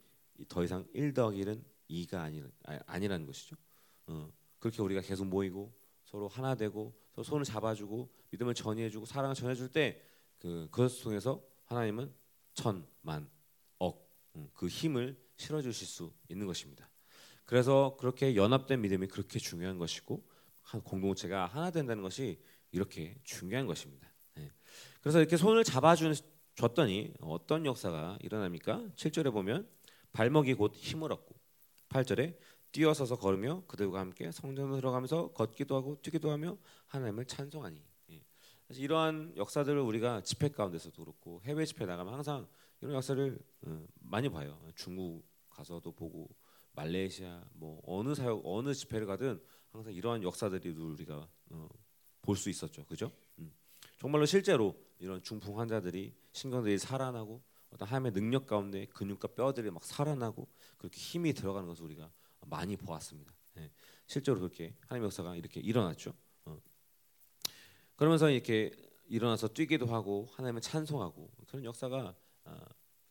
[0.48, 2.42] 더 이상 1 더하기 1은 2가 아니,
[2.86, 3.56] 아니라는 것이죠.
[4.06, 5.72] 어, 그렇게 우리가 계속 모이고
[6.04, 12.12] 서로 하나 되고 서로 손을 잡아주고 믿음을 전이해주고 사랑을 전해줄 때 그 그것 통해서 하나님은
[12.52, 13.30] 천만
[13.78, 14.02] 억그
[14.34, 16.90] 음, 힘을 실어주실 수 있는 것입니다.
[17.52, 20.26] 그래서 그렇게 연합된 믿음이 그렇게 중요한 것이고
[20.84, 22.40] 공동체가 하나 된다는 것이
[22.70, 24.10] 이렇게 중요한 것입니다.
[24.36, 24.50] 네.
[25.02, 28.92] 그래서 이렇게 손을 잡아줬더니 어떤 역사가 일어납니까?
[28.96, 29.68] 7절에 보면
[30.14, 31.34] 발목이 곧 힘을 얻고
[31.90, 32.38] 8절에
[32.72, 38.24] 뛰어서서 걸으며 그들과 함께 성전으로 들어가면서 걷기도 하고 뛰기도 하며 하나님을 찬송하니 예.
[38.70, 42.48] 이러한 역사들을 우리가 집회 가운데서도 그렇고 해외 집회 나가면 항상
[42.80, 44.58] 이런 역사를 어, 많이 봐요.
[44.74, 46.30] 중국 가서도 보고
[46.72, 51.68] 말레이시아 뭐 어느 사역 어느 집회를 가든 항상 이러한 역사들이 우리가 어,
[52.20, 52.84] 볼수 있었죠.
[52.86, 53.10] 그죠?
[53.38, 53.52] 음.
[53.98, 60.48] 정말로 실제로 이런 중풍 환자들이 신경들이 살아나고 어떤 하나님의 능력 가운데 근육과 뼈들이 막 살아나고
[60.76, 62.10] 그렇게 힘이 들어가는 것을 우리가
[62.46, 63.32] 많이 보았습니다.
[63.58, 63.70] 예.
[64.06, 66.14] 실제로 그렇게 하나님의 역사가 이렇게 일어났죠.
[66.44, 66.60] 어.
[67.96, 68.72] 그러면서 이렇게
[69.08, 72.14] 일어나서 뛰기도 하고 하나님을 찬송하고 그런 역사가
[72.44, 72.56] 어,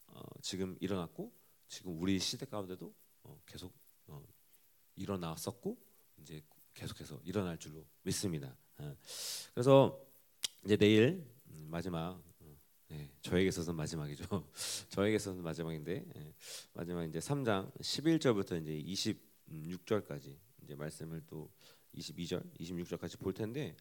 [0.08, 1.32] 어, 지금 일어났고
[1.68, 3.01] 지금 우리 시대 가운데도 어,
[3.46, 3.74] 계속
[4.08, 4.24] 어,
[4.96, 5.78] 일어났었고
[6.22, 6.44] 이제
[6.74, 8.56] 계속해서 일어날 줄로 믿습니다.
[8.78, 8.96] 어.
[9.54, 10.06] 그래서
[10.66, 12.22] 이제 내일 음, 마지막
[12.92, 14.26] 네, 저에게 있어서 마지막이죠.
[14.90, 16.34] 저에게 있어서 마지막인데 네,
[16.74, 19.16] 마지막 이제 3장 11절부터 이제
[19.50, 21.50] 26절까지 이제 말씀을 또
[21.96, 23.78] 22절, 26절까지 볼 텐데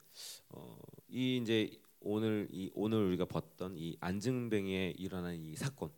[0.51, 0.78] 어,
[1.09, 5.93] 이 이제 오늘 이 오늘 우리가 봤던 이 안증뱅이에 일어난 이 사건에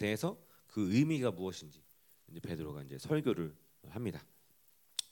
[0.00, 0.36] 대해서
[0.66, 1.83] 그 의미가 무엇인지
[2.34, 3.54] 이제 베드로가 이제 설교를
[3.90, 4.24] 합니다.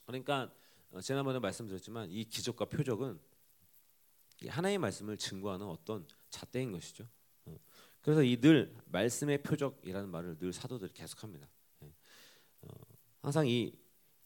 [0.06, 0.52] 그러니까
[0.90, 3.20] 어, 지난번에 말씀드렸지만 이 기적과 표적은
[4.48, 7.06] 하나의 말씀을 증거하는 어떤 잣대인 것이죠.
[7.44, 7.56] 어,
[8.00, 11.48] 그래서 이 늘 말씀의 표적이라는 말을 늘 사도들이 계속합니다.
[11.84, 11.94] 예.
[12.62, 12.68] 어,
[13.20, 13.72] 항상 이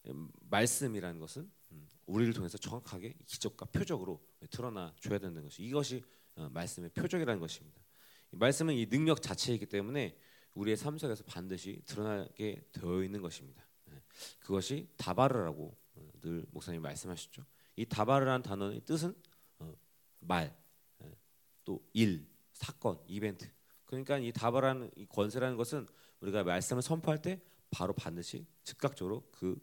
[0.06, 6.02] 음, 말씀이라는 것은 음, 우리를 통해서 정확하게 기적과 표적으로 드러나 줘야 되는 것이 이것이
[6.34, 7.82] 말씀의 표적이라는 것입니다.
[8.30, 10.16] 말씀은 이 능력 자체이기 때문에
[10.56, 13.64] 우리의 삶 속에서 반드시 드러나게 되어 있는 것입니다.
[13.90, 14.02] 예.
[14.40, 15.76] 그것이 다바르라고
[16.20, 17.44] 늘 목사님 말씀하셨죠.
[17.76, 19.14] 이 다바르라는 단어의 뜻은
[19.58, 19.74] 어,
[20.20, 20.56] 말,
[21.02, 21.16] 예,
[21.64, 23.48] 또 일, 사건, 이벤트.
[23.84, 25.86] 그러니까 이 다바라는 이 권세라는 것은
[26.20, 27.40] 우리가 말씀을 선포할 때
[27.70, 29.58] 바로 반드시 즉각적으로 그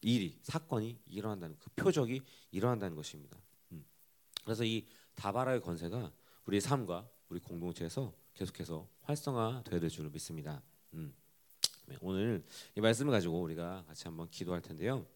[0.00, 2.20] 일이 사건이 일어난다는 그 표적이
[2.50, 3.38] 일어난다는 것입니다.
[3.72, 3.84] 음.
[4.44, 6.12] 그래서 이 다바라의 권세가
[6.44, 10.62] 우리 삶과 우리 공동체에서 계속해서 활성화되어야 줄 믿습니다.
[10.94, 11.14] 음.
[11.86, 15.06] 네, 오늘 이 말씀을 가지고 우리가 같이 한번 기도할 텐데요.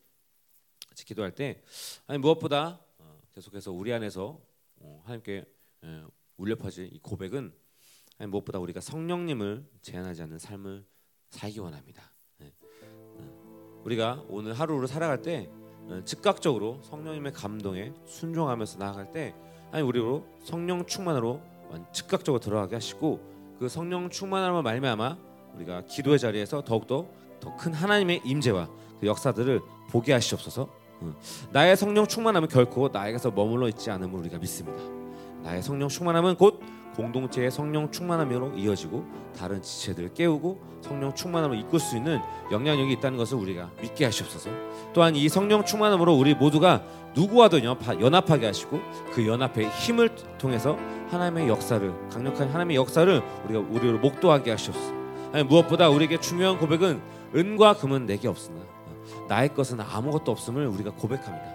[0.88, 1.62] 같이 기도할 때
[2.06, 4.40] 아니 무엇보다 어, 계속해서 우리 안에서
[4.76, 5.44] 어, 하나님께
[6.36, 7.52] 울려 퍼질 이 고백은
[8.18, 10.84] 아니 무엇보다 우리가 성령님을 제한하지 않는 삶을
[11.30, 12.12] 살기 원합니다.
[12.38, 12.52] 네.
[12.82, 15.50] 어, 우리가 오늘 하루를 살아갈 때
[16.04, 19.34] 즉각적으로 성령님의 감동에 순종하면서 나아갈 때
[19.70, 21.42] 아니 우리로 성령 충만으로
[21.92, 23.20] 즉각적으로 들어가게 하시고
[23.58, 25.16] 그 성령 충만함을 말미암아
[25.54, 27.06] 우리가 기도의 자리에서 더욱더
[27.40, 28.68] 더 큰 하나님의 임재와
[29.00, 29.60] 그 역사들을
[29.90, 30.68] 보게 하시옵소서.
[31.52, 34.82] 나의 성령 충만함은 결코 나에게서 머물러 있지 않음을 우리가 믿습니다.
[35.42, 36.60] 나의 성령 충만함은 곧
[36.98, 39.06] 공동체의 성령 충만함으로 이어지고
[39.38, 42.18] 다른 지체들을 깨우고 성령 충만함을 이끌 수 있는
[42.50, 44.50] 영향력이 있다는 것을 우리가 믿게 하시옵소서.
[44.92, 46.82] 또한 이 성령 충만함으로 우리 모두가
[47.14, 48.80] 누구와도 연합하게 하시고
[49.12, 50.76] 그 연합의 힘을 통해서
[51.10, 54.92] 하나님의 역사를 강력한 하나님의 역사를 우리가 우리로 목도하게 하시옵소서.
[55.32, 57.00] 아니, 무엇보다 우리에게 중요한 고백은
[57.34, 58.58] 은과 금은 내게 없으나
[59.28, 61.54] 나의 것은 아무것도 없음을 우리가 고백합니다.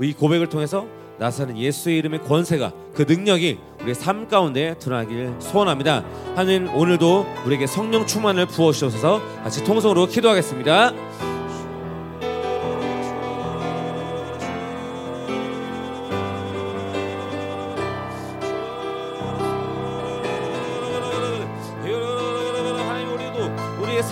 [0.00, 0.86] 이 고백을 통해서
[1.18, 6.04] 나사는 예수의 이름의 권세가 그 능력이 우리의 삶 가운데 드러나길 소원합니다.
[6.34, 10.92] 하나님 오늘도 우리에게 성령 충만을 부어 주셔서 같이 통성으로 기도하겠습니다.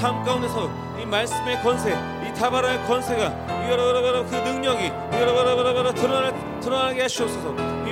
[0.05, 3.47] 삶 가운데서 이 말씀의 권세, 이 다바라의 권세가
[4.29, 7.55] 그 능력이 이여러러러러 드러나 드러나게 하시옵소서.
[7.55, 7.91] 그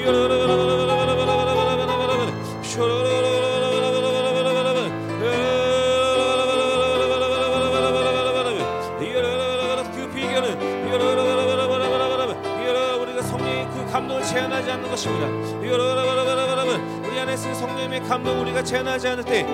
[13.02, 15.26] 우리가 성령의 그 감동을 제한하지 않는 것입니다.
[15.58, 19.46] 우리 안에 있는 성령의 감동 우리가 제한하지 않을 때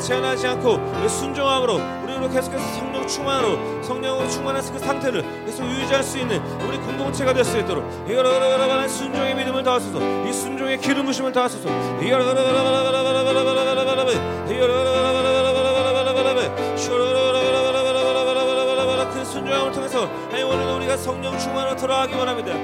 [0.00, 6.40] 제한하지 않고 순종함으로 우리로 계속해서 성령 충만으로 성령으로 충만해서 그 상태를 계속 유지할 수 있는
[6.66, 9.98] 우리 공동체가 될 수 있도록 이여러러러러러 순종의 믿음을 더하소서
[10.28, 11.68] 이 순종의 기름 부심을 더하소서
[19.12, 22.54] 그 순종함을 통해서 하나님 오늘 우리가 성령 충만으로 들어가기 원합니다.